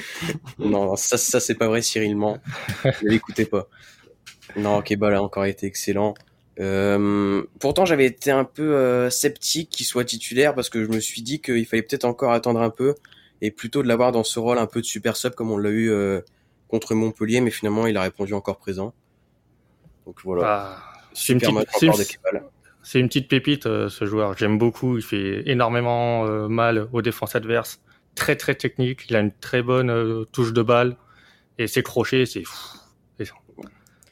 non, 0.59 0.97
ça, 0.97 1.17
ça 1.17 1.41
c'est 1.41 1.55
pas 1.55 1.69
vrai, 1.69 1.83
Cyril 1.83 2.17
ment. 2.17 2.39
ne 2.85 3.09
l'écoutez 3.09 3.45
pas. 3.45 3.69
Non, 4.57 4.83
Kebal 4.83 5.15
a 5.15 5.23
encore 5.23 5.45
été 5.45 5.67
excellent. 5.67 6.15
Euh, 6.61 7.45
pourtant, 7.61 7.85
j'avais 7.85 8.07
été 8.07 8.31
un 8.31 8.45
peu 8.45 8.75
euh, 8.75 9.11
sceptique 9.11 9.71
qu'il 9.71 9.87
soit 9.87 10.05
titulaire 10.05 10.55
parce 10.55 10.71
que 10.71 10.85
je 10.85 10.89
me 10.91 10.99
suis 10.99 11.23
dit 11.23 11.41
qu'il 11.41 11.65
fallait 11.67 11.83
peut-être 11.83 12.05
encore 12.05 12.33
attendre 12.33 12.61
un 12.61 12.71
peu 12.71 12.95
et 13.41 13.51
plutôt 13.51 13.83
de 13.83 13.89
l'avoir 13.89 14.11
dans 14.11 14.25
ce 14.25 14.41
rôle 14.41 14.59
un 14.59 14.67
peu 14.67 14.81
de 14.81 14.87
super 14.87 15.17
sub 15.17 15.35
comme 15.35 15.53
on 15.53 15.59
l'a 15.59 15.71
eu 15.71 15.91
euh, 15.91 16.21
contre 16.67 16.95
Montpellier, 16.95 17.41
mais 17.41 17.51
finalement, 17.51 17.87
il 17.87 17.97
a 17.97 18.03
répondu 18.03 18.35
encore 18.35 18.59
présent. 18.59 18.93
Donc 20.07 20.21
voilà. 20.25 20.45
Ah, 20.47 20.83
une, 21.29 21.41
petite... 22.83 22.95
une, 22.95 23.09
petite 23.09 23.29
pépite 23.29 23.65
ce 23.65 24.05
joueur. 24.05 24.37
J'aime 24.37 24.59
beaucoup. 24.59 24.97
Il 24.97 25.03
fait 25.03 25.49
énormément 25.49 26.25
mal 26.49 26.89
aux 26.93 27.03
défenses 27.03 27.35
adverses. 27.35 27.81
Très 28.15 28.37
très 28.37 28.55
technique. 28.55 29.07
Il 29.09 29.17
a 29.17 29.21
une 29.21 29.33
très 29.33 29.63
bonne 29.63 30.27
touche 30.33 30.53
de 30.53 30.63
balle 30.63 30.97
et 31.59 31.67
ses 31.67 31.83
crochets, 31.83 32.27
c'est 32.27 32.45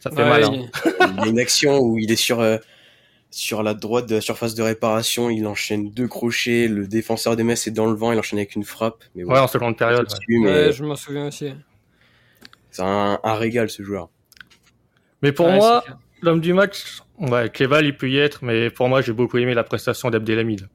ça 0.00 0.10
fait 0.10 0.28
mal. 0.28 0.44
Hein. 0.44 0.66
Il 1.00 1.16
y 1.16 1.20
a 1.24 1.26
une 1.26 1.38
action 1.38 1.78
où 1.78 1.98
il 1.98 2.10
est 2.12 2.16
sur 2.16 2.40
euh, 2.40 2.58
sur 3.30 3.62
la 3.62 3.74
droite 3.74 4.06
de 4.06 4.14
la 4.16 4.20
surface 4.20 4.54
de 4.54 4.62
réparation, 4.62 5.30
il 5.30 5.46
enchaîne 5.46 5.90
deux 5.90 6.08
crochets, 6.08 6.68
le 6.68 6.86
défenseur 6.86 7.36
des 7.36 7.42
Metz 7.42 7.66
est 7.66 7.70
dans 7.70 7.86
le 7.86 7.94
vent, 7.94 8.12
il 8.12 8.18
enchaîne 8.18 8.38
avec 8.38 8.54
une 8.54 8.64
frappe. 8.64 9.02
Mais 9.14 9.24
ouais, 9.24 9.38
en 9.38 9.48
seconde 9.48 9.76
période. 9.76 10.06
Ouais. 10.28 10.72
je 10.72 10.84
m'en 10.84 10.96
souviens 10.96 11.26
aussi. 11.26 11.52
C'est 12.70 12.82
un, 12.82 13.18
un, 13.22 13.34
régal 13.34 13.68
ce 13.68 13.82
joueur. 13.82 14.10
Mais 15.22 15.32
pour 15.32 15.48
moi, 15.50 15.84
l'homme 16.22 16.40
du 16.40 16.52
match, 16.52 17.02
ouais, 17.18 17.50
Keval 17.50 17.86
il 17.86 17.96
peut 17.96 18.08
y 18.08 18.18
être, 18.18 18.44
mais 18.44 18.70
pour 18.70 18.88
moi 18.88 19.02
j'ai 19.02 19.12
beaucoup 19.12 19.38
aimé 19.38 19.54
la 19.54 19.64
prestation 19.64 20.10
d'Abdelhamid. 20.10 20.68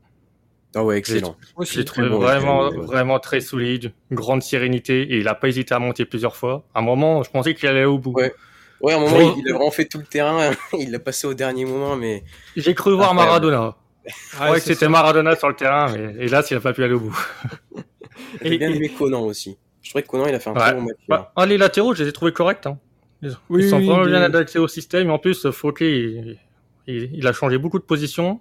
Ah 0.74 0.84
ouais, 0.84 0.98
excellent. 0.98 1.36
Je 1.60 1.80
l'ai 1.80 1.86
trouvé 1.86 2.08
vraiment, 2.08 2.72
vraiment 2.72 3.20
très 3.20 3.42
solide, 3.42 3.92
grande 4.12 4.42
sérénité, 4.42 5.02
et 5.02 5.18
il 5.18 5.28
a 5.28 5.36
pas 5.36 5.50
hésité 5.50 5.74
à 5.74 5.80
monter 5.80 6.06
plusieurs 6.06 6.36
fois. 6.36 6.64
À 6.74 6.80
un 6.80 6.82
moment, 6.82 7.24
je 7.24 7.30
pensais 7.30 7.54
qu'il 7.54 7.68
allait 7.68 7.84
au 7.84 7.98
bout. 7.98 8.14
Ouais. 8.14 8.34
Ouais, 8.80 8.94
à 8.94 8.98
un 8.98 9.00
moment, 9.00 9.36
il 9.38 9.48
a 9.50 9.54
vraiment 9.54 9.70
fait 9.70 9.86
tout 9.86 10.00
le 10.00 10.06
terrain. 10.06 10.52
il 10.80 10.92
l'a 10.92 11.00
passé 11.00 11.28
au 11.28 11.34
dernier 11.34 11.66
moment, 11.66 11.96
mais. 11.96 12.24
J'ai 12.56 12.74
cru 12.74 12.94
voir 12.96 13.14
Maradona. 13.14 13.76
Je 14.06 14.50
ouais, 14.50 14.54
que 14.54 14.62
c'était 14.62 14.90
Maradona 14.90 15.36
sur 15.36 15.50
le 15.50 15.56
terrain, 15.56 15.92
mais 15.92 16.16
hélas, 16.26 16.50
il 16.50 16.56
n'a 16.56 16.62
pas 16.62 16.74
pu 16.74 16.84
aller 16.84 16.94
au 16.94 17.02
bout. 17.02 17.28
J'ai 18.42 18.58
bien 18.58 18.72
aimé 18.72 18.90
Conan 18.90 19.22
aussi. 19.22 19.58
Je 19.82 19.90
trouvais 19.90 20.04
que 20.04 20.08
Conan, 20.08 20.26
il 20.28 20.34
a 20.34 20.40
fait 20.40 20.50
un 20.50 20.54
très 20.54 20.74
bon 20.74 20.82
match. 20.82 20.98
Bah, 21.08 21.32
ah, 21.36 21.46
les 21.46 21.58
latéraux, 21.58 21.94
je 21.94 22.04
les 22.04 22.10
ai 22.10 22.14
trouvés 22.14 22.32
corrects. 22.32 22.66
Hein. 22.66 22.80
Ils, 23.22 23.38
oui, 23.50 23.70
sont 23.70 23.80
vraiment 23.80 24.06
bien 24.06 24.22
adaptés 24.22 24.60
au 24.60 24.68
système. 24.68 25.08
Et 25.08 25.12
en 25.12 25.20
plus, 25.20 25.50
Fouquet, 25.52 26.00
il, 26.00 26.40
il, 26.88 27.28
a 27.28 27.34
changé 27.34 27.58
beaucoup 27.58 27.80
de 27.80 27.84
positions. 27.84 28.40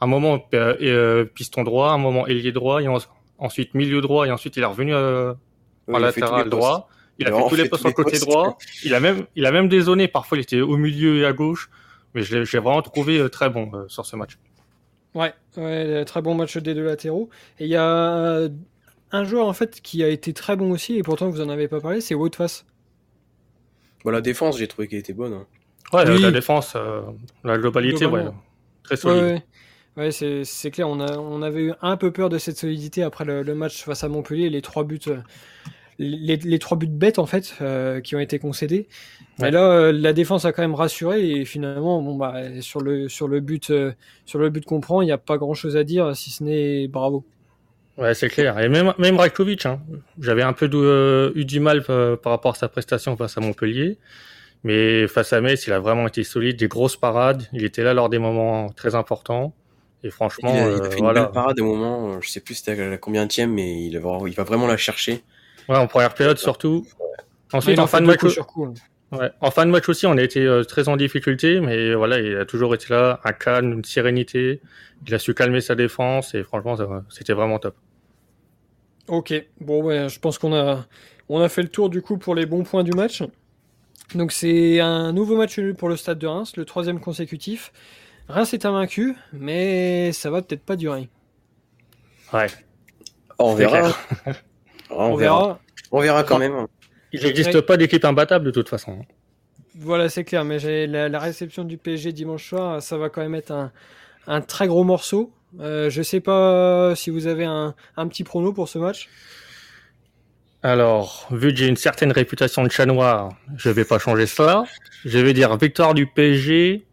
Un 0.00 0.06
moment, 0.06 0.46
euh, 0.54 0.76
euh, 0.80 1.24
piston 1.24 1.62
droit, 1.62 1.90
un 1.90 1.98
moment 1.98 2.26
ailier 2.26 2.52
droit, 2.52 2.82
et 2.82 2.88
ensuite 3.38 3.74
milieu 3.74 4.00
droit, 4.00 4.26
et 4.26 4.30
ensuite 4.30 4.56
il 4.56 4.62
est 4.62 4.66
revenu 4.66 4.94
euh, 4.94 5.34
en 5.90 5.98
latéral 5.98 6.48
droit. 6.48 6.88
Il 7.18 7.26
a 7.26 7.32
fait 7.32 7.48
tous 7.48 7.54
les 7.54 7.68
postes 7.68 7.80
sur 7.80 7.88
le 7.88 7.94
côté 7.94 8.18
droit. 8.18 8.58
Il 8.84 8.94
a 8.94 9.00
même, 9.00 9.26
il 9.36 9.46
a 9.46 9.52
même 9.52 9.68
dézonné. 9.68 10.08
Parfois, 10.08 10.38
il 10.38 10.42
était 10.42 10.60
au 10.60 10.76
milieu 10.76 11.18
et 11.18 11.26
à 11.26 11.32
gauche. 11.32 11.70
Mais 12.14 12.22
je 12.22 12.36
l'ai 12.36 12.44
vraiment 12.44 12.82
trouvé 12.82 13.18
euh, 13.18 13.28
très 13.28 13.50
bon 13.50 13.70
euh, 13.74 13.84
sur 13.88 14.06
ce 14.06 14.16
match. 14.16 14.38
Ouais, 15.14 15.32
ouais, 15.56 16.04
très 16.04 16.22
bon 16.22 16.34
match 16.34 16.56
des 16.56 16.74
deux 16.74 16.84
latéraux. 16.84 17.28
Et 17.58 17.64
il 17.64 17.70
y 17.70 17.76
a 17.76 18.48
un 19.12 19.24
joueur 19.24 19.46
en 19.46 19.52
fait 19.52 19.80
qui 19.80 20.02
a 20.02 20.08
été 20.08 20.32
très 20.32 20.56
bon 20.56 20.70
aussi, 20.70 20.96
et 20.96 21.02
pourtant 21.02 21.28
vous 21.30 21.40
en 21.40 21.48
avez 21.48 21.68
pas 21.68 21.80
parlé, 21.80 22.00
c'est 22.00 22.14
Woodface. 22.14 22.66
Bon, 24.06 24.12
la 24.12 24.20
défense, 24.20 24.56
j'ai 24.56 24.68
trouvé 24.68 24.86
qu'elle 24.86 25.00
était 25.00 25.12
bonne. 25.12 25.32
Hein. 25.32 25.46
Ouais, 25.92 26.04
la, 26.04 26.30
défense, 26.30 26.74
euh, 26.76 27.02
la 27.42 27.58
globalité, 27.58 28.06
ouais, 28.06 28.24
très 28.84 28.96
solide. 28.96 29.22
Ouais, 29.22 29.42
ouais. 29.96 30.04
ouais 30.04 30.44
c'est 30.44 30.70
clair, 30.70 30.88
on, 30.88 31.00
a, 31.00 31.18
on 31.18 31.42
avait 31.42 31.62
eu 31.62 31.72
un 31.82 31.96
peu 31.96 32.12
peur 32.12 32.28
de 32.28 32.38
cette 32.38 32.56
solidité 32.56 33.02
après 33.02 33.24
le, 33.24 33.42
le 33.42 33.54
match 33.56 33.82
face 33.82 34.04
à 34.04 34.08
Montpellier, 34.08 34.48
les 34.48 34.62
trois 34.62 34.84
buts 34.84 35.00
les, 35.98 36.36
les, 36.36 36.58
trois 36.58 36.76
buts 36.76 36.86
bêtes 36.86 37.18
en 37.18 37.26
fait 37.26 37.54
euh, 37.60 38.00
qui 38.00 38.14
ont 38.14 38.20
été 38.20 38.38
concédés. 38.38 38.86
Mais 39.38 39.50
là, 39.50 39.70
euh, 39.70 39.92
la 39.92 40.12
défense 40.12 40.44
a 40.44 40.52
quand 40.52 40.62
même 40.62 40.74
rassuré 40.74 41.28
et 41.28 41.44
finalement, 41.44 42.00
bon 42.00 42.14
bah 42.14 42.60
sur 42.60 42.80
le 42.80 43.08
sur 43.08 43.28
le 43.28 43.40
but 43.40 43.70
euh, 43.70 43.92
sur 44.24 44.38
le 44.38 44.50
but 44.50 44.64
qu'on 44.64 44.80
prend, 44.80 45.02
il 45.02 45.06
n'y 45.06 45.12
a 45.12 45.18
pas 45.18 45.38
grand 45.38 45.54
chose 45.54 45.76
à 45.76 45.84
dire 45.84 46.14
si 46.14 46.30
ce 46.30 46.44
n'est 46.44 46.88
bravo. 46.88 47.24
Ouais, 47.98 48.14
c'est 48.14 48.28
clair. 48.28 48.58
Et 48.58 48.68
même 48.68 48.92
même 48.98 49.16
Rajkovic, 49.16 49.64
hein. 49.66 49.80
j'avais 50.20 50.42
un 50.42 50.52
peu 50.52 50.66
eu 51.34 51.44
du 51.44 51.60
mal 51.60 51.82
par 51.82 52.32
rapport 52.32 52.52
à 52.52 52.54
sa 52.54 52.68
prestation 52.68 53.16
face 53.16 53.38
à 53.38 53.40
Montpellier. 53.40 53.98
Mais 54.64 55.06
face 55.06 55.32
à 55.32 55.40
Metz, 55.40 55.66
il 55.66 55.72
a 55.72 55.78
vraiment 55.78 56.08
été 56.08 56.24
solide, 56.24 56.56
des 56.56 56.68
grosses 56.68 56.96
parades. 56.96 57.44
Il 57.52 57.64
était 57.64 57.82
là 57.82 57.94
lors 57.94 58.08
des 58.08 58.18
moments 58.18 58.70
très 58.70 58.94
importants. 58.94 59.54
Et 60.02 60.10
franchement, 60.10 60.52
il 60.52 60.82
a, 60.82 60.90
fait 60.90 60.98
voilà. 60.98 61.20
une 61.20 61.26
belle 61.26 61.32
parade 61.32 61.60
au 61.60 61.64
moment, 61.64 62.20
je 62.20 62.28
sais 62.28 62.40
plus 62.40 62.54
c'était 62.54 62.80
à 62.80 62.96
combien 62.98 63.26
de 63.26 63.46
mais 63.46 63.86
il, 63.86 63.94
il 63.94 64.34
va 64.34 64.44
vraiment 64.44 64.66
la 64.66 64.76
chercher. 64.76 65.22
Ouais, 65.68 65.76
en 65.76 65.86
première 65.86 66.14
période 66.14 66.38
surtout. 66.38 66.86
Ensuite, 67.52 67.78
en 67.78 67.86
fin 67.86 68.00
de 68.00 68.06
match. 68.06 68.20
Coup, 68.20 68.74
ouais. 69.12 69.30
En 69.40 69.50
fin 69.50 69.66
de 69.66 69.70
match 69.70 69.88
aussi, 69.88 70.06
on 70.06 70.16
a 70.16 70.22
été 70.22 70.40
euh, 70.40 70.64
très 70.64 70.88
en 70.88 70.96
difficulté, 70.96 71.60
mais 71.60 71.94
voilà, 71.94 72.18
il 72.20 72.36
a 72.36 72.44
toujours 72.44 72.74
été 72.74 72.86
là, 72.90 73.20
un 73.24 73.32
calme, 73.32 73.72
une 73.72 73.84
sérénité. 73.84 74.60
Il 75.06 75.14
a 75.14 75.18
su 75.18 75.34
calmer 75.34 75.60
sa 75.60 75.74
défense 75.74 76.34
et 76.34 76.42
franchement, 76.42 76.76
c'était 77.08 77.32
vraiment 77.32 77.58
top. 77.58 77.74
Ok, 79.08 79.32
bon, 79.60 79.82
ouais, 79.84 80.08
je 80.08 80.18
pense 80.18 80.38
qu'on 80.38 80.54
a, 80.54 80.86
on 81.28 81.40
a 81.40 81.48
fait 81.48 81.62
le 81.62 81.68
tour 81.68 81.90
du 81.90 82.02
coup 82.02 82.18
pour 82.18 82.34
les 82.34 82.46
bons 82.46 82.64
points 82.64 82.84
du 82.84 82.92
match. 82.92 83.22
Donc 84.14 84.32
c'est 84.32 84.80
un 84.80 85.12
nouveau 85.12 85.36
match 85.36 85.58
nul 85.58 85.74
pour 85.74 85.88
le 85.88 85.96
Stade 85.96 86.18
de 86.18 86.26
Reims, 86.26 86.56
le 86.56 86.64
troisième 86.64 87.00
consécutif. 87.00 87.72
Reims 88.28 88.52
est 88.54 88.64
invaincu, 88.64 89.16
mais 89.32 90.12
ça 90.12 90.30
va 90.30 90.42
peut-être 90.42 90.64
pas 90.64 90.76
durer. 90.76 91.08
Ouais. 92.32 92.46
On 93.38 93.54
verra. 93.54 93.92
On, 94.90 95.16
verra. 95.16 95.58
On 95.90 96.00
verra 96.00 96.22
quand 96.22 96.38
même. 96.38 96.66
Il 97.12 97.22
n'existe 97.22 97.60
pas 97.60 97.76
d'équipe 97.76 98.04
imbattable 98.04 98.46
de 98.46 98.50
toute 98.50 98.68
façon. 98.68 99.04
Voilà, 99.74 100.08
c'est 100.08 100.24
clair, 100.24 100.44
mais 100.44 100.86
la, 100.86 101.08
la, 101.08 101.18
réception 101.18 101.64
du 101.64 101.76
PSG 101.76 102.12
dimanche 102.12 102.48
soir, 102.48 102.80
ça 102.80 102.96
va 102.96 103.10
quand 103.10 103.20
même 103.20 103.34
être 103.34 103.50
un, 103.50 103.72
un 104.26 104.40
très 104.40 104.68
gros 104.68 104.84
morceau. 104.84 105.32
Euh, 105.60 105.90
je 105.90 106.02
sais 106.02 106.20
pas 106.20 106.94
si 106.94 107.10
vous 107.10 107.26
avez 107.26 107.44
un, 107.44 107.74
un, 107.96 108.08
petit 108.08 108.24
prono 108.24 108.52
pour 108.52 108.68
ce 108.68 108.78
match. 108.78 109.08
Alors, 110.62 111.28
vu 111.30 111.50
que 111.50 111.56
j'ai 111.56 111.68
une 111.68 111.76
certaine 111.76 112.12
réputation 112.12 112.62
de 112.64 112.70
chat 112.70 112.86
noir, 112.86 113.30
je 113.56 113.70
vais 113.70 113.84
pas 113.84 113.98
changer 113.98 114.26
cela. 114.26 114.64
Je 115.04 115.18
vais 115.18 115.32
dire 115.32 115.56
victoire 115.56 115.94
du 115.94 116.06
PSG 116.06 116.86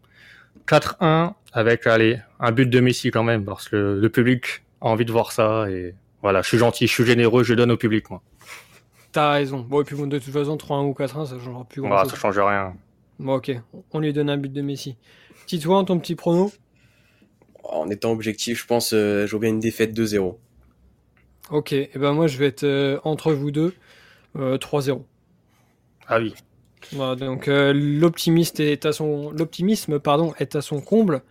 4-1 0.66 1.32
avec 1.52 1.86
allez, 1.86 2.20
un 2.40 2.52
but 2.52 2.68
de 2.68 2.80
Messi 2.80 3.10
quand 3.10 3.22
même, 3.22 3.44
parce 3.44 3.68
que 3.68 3.76
le, 3.76 4.00
le 4.00 4.08
public 4.08 4.62
a 4.80 4.86
envie 4.86 5.04
de 5.04 5.12
voir 5.12 5.32
ça 5.32 5.68
et 5.70 5.94
voilà, 6.24 6.40
je 6.40 6.48
suis 6.48 6.58
gentil, 6.58 6.86
je 6.86 6.92
suis 6.92 7.04
généreux, 7.04 7.44
je 7.44 7.52
donne 7.52 7.70
au 7.70 7.76
public, 7.76 8.08
moi. 8.08 8.22
T'as 9.12 9.32
raison. 9.32 9.60
Bon, 9.60 9.82
et 9.82 9.84
puis 9.84 9.94
bon, 9.94 10.06
de 10.06 10.18
toute 10.18 10.32
façon, 10.32 10.56
3-1 10.56 10.86
ou 10.86 10.92
4-1, 10.92 11.26
ça 11.26 11.38
changera 11.38 11.64
plus 11.64 11.82
grand 11.82 12.00
chose. 12.02 12.10
ça 12.10 12.16
change 12.16 12.38
rien. 12.38 12.74
Bon, 13.18 13.34
ok. 13.34 13.52
On 13.92 14.00
lui 14.00 14.12
donne 14.12 14.30
un 14.30 14.36
but 14.36 14.52
de 14.52 14.62
Messi. 14.62 14.96
Titouan, 15.46 15.84
ton 15.84 15.98
petit 15.98 16.14
prono? 16.14 16.50
En 17.64 17.90
étant 17.90 18.12
objectif, 18.12 18.60
je 18.60 18.66
pense 18.66 18.92
euh, 18.92 19.26
j'aurai 19.26 19.46
bien 19.48 19.50
une 19.50 19.60
défaite 19.60 19.92
2-0. 19.92 20.38
Ok, 21.50 21.72
et 21.72 21.90
ben 21.96 22.12
moi 22.12 22.26
je 22.26 22.36
vais 22.38 22.46
être 22.46 22.64
euh, 22.64 22.98
entre 23.04 23.32
vous 23.32 23.50
deux, 23.50 23.74
euh, 24.36 24.58
3-0. 24.58 25.06
Ah 26.06 26.18
oui. 26.18 26.34
Voilà, 26.92 27.16
donc 27.16 27.48
euh, 27.48 27.72
l'optimiste 27.74 28.60
est 28.60 28.86
à 28.86 28.92
son 28.92 29.30
l'optimisme 29.30 29.98
pardon 29.98 30.32
est 30.38 30.54
à 30.54 30.60
son 30.62 30.80
comble. 30.80 31.22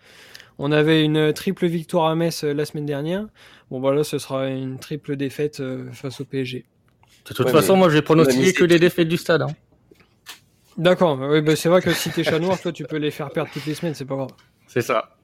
On 0.59 0.71
avait 0.71 1.03
une 1.05 1.33
triple 1.33 1.67
victoire 1.67 2.07
à 2.07 2.15
Metz 2.15 2.43
euh, 2.45 2.53
la 2.53 2.65
semaine 2.65 2.85
dernière. 2.87 3.27
Bon 3.71 3.79
voilà, 3.81 4.03
ce 4.03 4.19
sera 4.19 4.47
une 4.49 4.79
triple 4.79 5.15
défaite 5.17 5.61
euh, 5.61 5.91
face 5.93 6.21
au 6.21 6.25
PSG. 6.25 6.65
De 7.25 7.33
toute 7.33 7.45
Ouais, 7.45 7.51
façon, 7.51 7.75
moi, 7.77 7.89
a 7.95 8.01
pronostiqué 8.01 8.33
mis 8.33 8.53
que 8.53 8.63
les 8.63 8.79
défaites 8.79 9.07
du 9.09 9.17
stade. 9.17 9.41
hein. 9.43 9.55
D'accord, 10.77 11.19
oui, 11.19 11.41
bah, 11.41 11.55
c'est 11.55 11.67
vrai 11.69 11.81
que 11.81 11.93
si 11.93 12.11
t'es 12.11 12.23
chat 12.23 12.37
noir, 12.39 12.59
toi 12.61 12.71
tu 12.71 12.85
peux 12.85 12.97
les 12.97 13.09
faire 13.11 13.31
perdre 13.31 13.49
toutes 13.51 13.65
les 13.65 13.73
semaines, 13.75 13.95
c'est 13.95 14.05
pas 14.05 14.15
grave. 14.15 14.33
C'est 14.67 14.81
ça. 14.81 15.15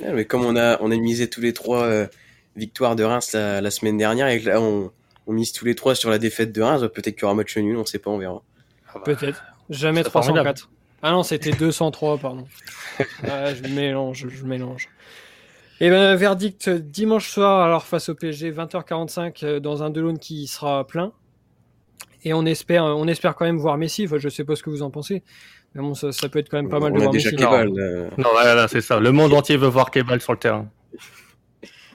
Ouais, 0.00 0.12
mais 0.12 0.24
comme 0.24 0.44
on 0.44 0.56
a, 0.56 0.80
on 0.80 0.90
a 0.90 0.96
misé 0.96 1.28
tous 1.28 1.40
les 1.40 1.52
trois 1.52 1.84
euh, 1.84 2.06
victoires 2.56 2.96
de 2.96 3.04
Reims 3.04 3.32
la, 3.32 3.60
la 3.60 3.70
semaine 3.70 3.98
dernière 3.98 4.28
et 4.28 4.40
que 4.40 4.48
là 4.48 4.60
on, 4.60 4.90
on 5.26 5.32
mise 5.32 5.52
tous 5.52 5.64
les 5.64 5.74
trois 5.74 5.94
sur 5.94 6.10
la 6.10 6.18
défaite 6.18 6.52
de 6.52 6.62
Reims, 6.62 6.80
bah, 6.80 6.88
peut-être 6.88 7.14
qu'il 7.14 7.22
y 7.22 7.24
aura 7.24 7.34
match 7.34 7.56
nul, 7.56 7.76
on 7.76 7.84
sait 7.84 7.98
pas, 7.98 8.10
on 8.10 8.18
verra. 8.18 8.42
Peut-être. 9.04 9.42
Jamais 9.70 10.02
C'est 10.02 10.10
304. 10.10 10.70
Ah 11.02 11.10
non, 11.10 11.22
c'était 11.22 11.50
203, 11.50 12.18
pardon. 12.18 12.46
Ah, 13.24 13.54
je 13.54 13.62
mélange, 13.62 14.28
je 14.28 14.44
mélange. 14.44 14.88
Et 15.80 15.90
ben 15.90 16.14
verdict 16.14 16.68
euh, 16.68 16.78
dimanche 16.78 17.28
soir, 17.28 17.62
alors 17.62 17.84
face 17.86 18.08
au 18.08 18.14
PSG, 18.14 18.52
20h45 18.52 19.44
euh, 19.44 19.60
dans 19.60 19.82
un 19.82 19.90
Delon 19.90 20.16
qui 20.16 20.46
sera 20.46 20.86
plein. 20.86 21.12
Et 22.22 22.34
on 22.34 22.44
espère, 22.46 22.84
on 22.84 23.08
espère 23.08 23.34
quand 23.34 23.46
même 23.46 23.56
voir 23.56 23.78
Messi. 23.78 24.04
Enfin, 24.04 24.18
je 24.18 24.28
sais 24.28 24.44
pas 24.44 24.54
ce 24.54 24.62
que 24.62 24.70
vous 24.70 24.82
en 24.82 24.90
pensez, 24.90 25.24
mais 25.74 25.82
bon, 25.82 25.94
ça, 25.94 26.12
ça 26.12 26.28
peut 26.28 26.38
être 26.38 26.48
quand 26.48 26.58
même 26.58 26.68
pas 26.68 26.80
mal 26.80 26.92
on 26.92 26.94
de 26.96 27.00
a 27.00 27.02
voir 27.04 27.12
déjà. 27.12 27.30
Kebal. 27.30 27.70
euh, 27.78 28.08
Non, 28.18 28.28
voilà, 28.32 28.68
c'est 28.68 28.80
ça. 28.80 29.00
Le 29.00 29.12
monde 29.12 29.32
entier 29.32 29.56
veut 29.56 29.68
voir 29.68 29.90
Kebal 29.90 30.20
sur 30.20 30.32
le 30.32 30.38
terrain. 30.38 30.68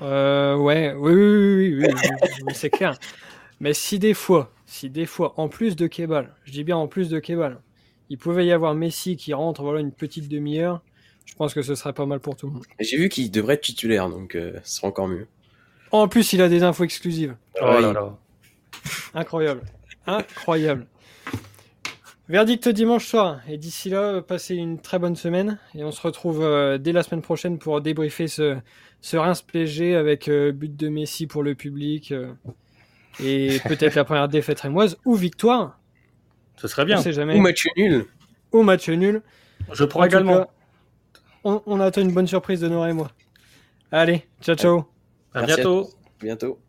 Euh, 0.02 0.56
ouais, 0.56 0.94
oui, 0.98 1.12
oui, 1.13 1.22
oui, 1.24 1.56
oui, 1.56 1.86
oui, 1.86 1.94
oui, 1.94 2.30
oui, 2.48 2.54
c'est 2.54 2.70
clair. 2.70 2.98
Mais 3.60 3.74
si 3.74 3.98
des 4.00 4.13
fois, 4.13 4.52
si 4.66 4.90
des 4.90 5.06
fois, 5.06 5.34
en 5.38 5.48
plus 5.48 5.76
de 5.76 5.88
Kebal, 5.88 6.34
je 6.46 6.52
dis 6.52 6.63
bien 6.63 6.78
en 6.78 6.88
plus 6.88 7.10
de 7.10 7.20
Kebal, 7.20 7.60
il 8.10 8.18
pouvait 8.18 8.46
y 8.46 8.52
avoir 8.52 8.76
Messi 8.76 9.18
qui 9.18 9.34
rentre, 9.34 9.63
voilà, 9.63 9.80
une 9.80 9.92
petite 9.92 10.30
demi-heure, 10.30 10.82
je 11.26 11.34
pense 11.36 11.54
que 11.54 11.62
ce 11.62 11.74
serait 11.76 11.94
pas 11.94 12.06
mal 12.06 12.20
pour 12.20 12.36
tout 12.36 12.48
le 12.48 12.54
monde. 12.54 12.63
J'ai 12.80 12.98
vu 12.98 13.10
qu'il 13.10 13.30
devrait 13.32 13.56
être 13.56 13.62
titulaire, 13.63 14.10
donc 14.10 14.36
euh, 14.36 14.54
ce 14.63 14.78
sera 14.78 14.88
encore 14.88 15.08
mieux. 15.08 15.28
En 15.92 16.08
plus, 16.08 16.32
il 16.34 16.42
a 16.42 16.50
des 16.50 16.63
infos 16.63 16.84
exclusives. 16.84 17.36
Oh 17.62 17.66
là 17.80 17.94
là. 17.94 18.16
Incroyable. 19.13 19.62
Incroyable. 20.06 20.86
Verdict 22.30 22.68
dimanche 22.70 23.06
soir. 23.08 23.40
Et 23.48 23.58
d'ici 23.58 23.90
là, 23.90 24.22
passez 24.22 24.56
une 24.56 24.80
très 24.82 25.00
bonne 25.00 25.16
semaine. 25.16 25.60
Et 25.76 25.84
on 25.84 25.92
se 25.92 26.02
retrouve 26.02 26.44
euh, 26.44 26.78
dès 26.78 26.92
la 26.92 27.04
semaine 27.04 27.22
prochaine 27.22 27.58
pour 27.58 27.80
débriefer 27.82 28.28
ce, 28.28 28.58
ce 29.02 29.16
Reims 29.18 29.42
PSG 29.42 29.96
avec 29.96 30.28
euh, 30.28 30.52
but 30.52 30.76
de 30.76 30.90
Messi 30.90 31.26
pour 31.28 31.42
le 31.44 31.56
public. 31.56 32.12
euh, 32.12 32.34
et 33.24 33.60
peut-être 33.68 33.96
la 33.96 34.04
première 34.04 34.28
défaite 34.28 34.60
rémoise 34.60 34.98
ou 35.06 35.16
victoire. 35.16 35.80
Ce 36.58 36.68
serait 36.68 36.84
On 36.84 36.86
bien. 36.86 36.98
sait 36.98 37.13
jamais. 37.13 37.36
Ou 37.38 37.42
match 37.42 37.66
nul. 37.78 38.06
Ou 38.52 38.63
match 38.63 38.90
nul. 38.90 39.22
Je 39.72 39.86
prends 39.86 40.02
En 40.02 40.04
tout 40.04 40.08
également. 40.10 40.40
cas, 40.46 40.50
on, 41.46 41.62
on 41.66 41.80
attend 41.80 42.02
une 42.02 42.13
bonne 42.13 42.28
surprise 42.28 42.60
de 42.60 42.68
Nora 42.68 42.90
et 42.90 42.94
moi. 42.94 43.12
Allez, 43.92 44.28
ciao 44.42 44.56
ciao. 44.56 44.86
À 45.34 45.40
Merci 45.42 45.54
à 45.54 45.56
bientôt. 45.56 45.90
Bientôt. 46.20 46.60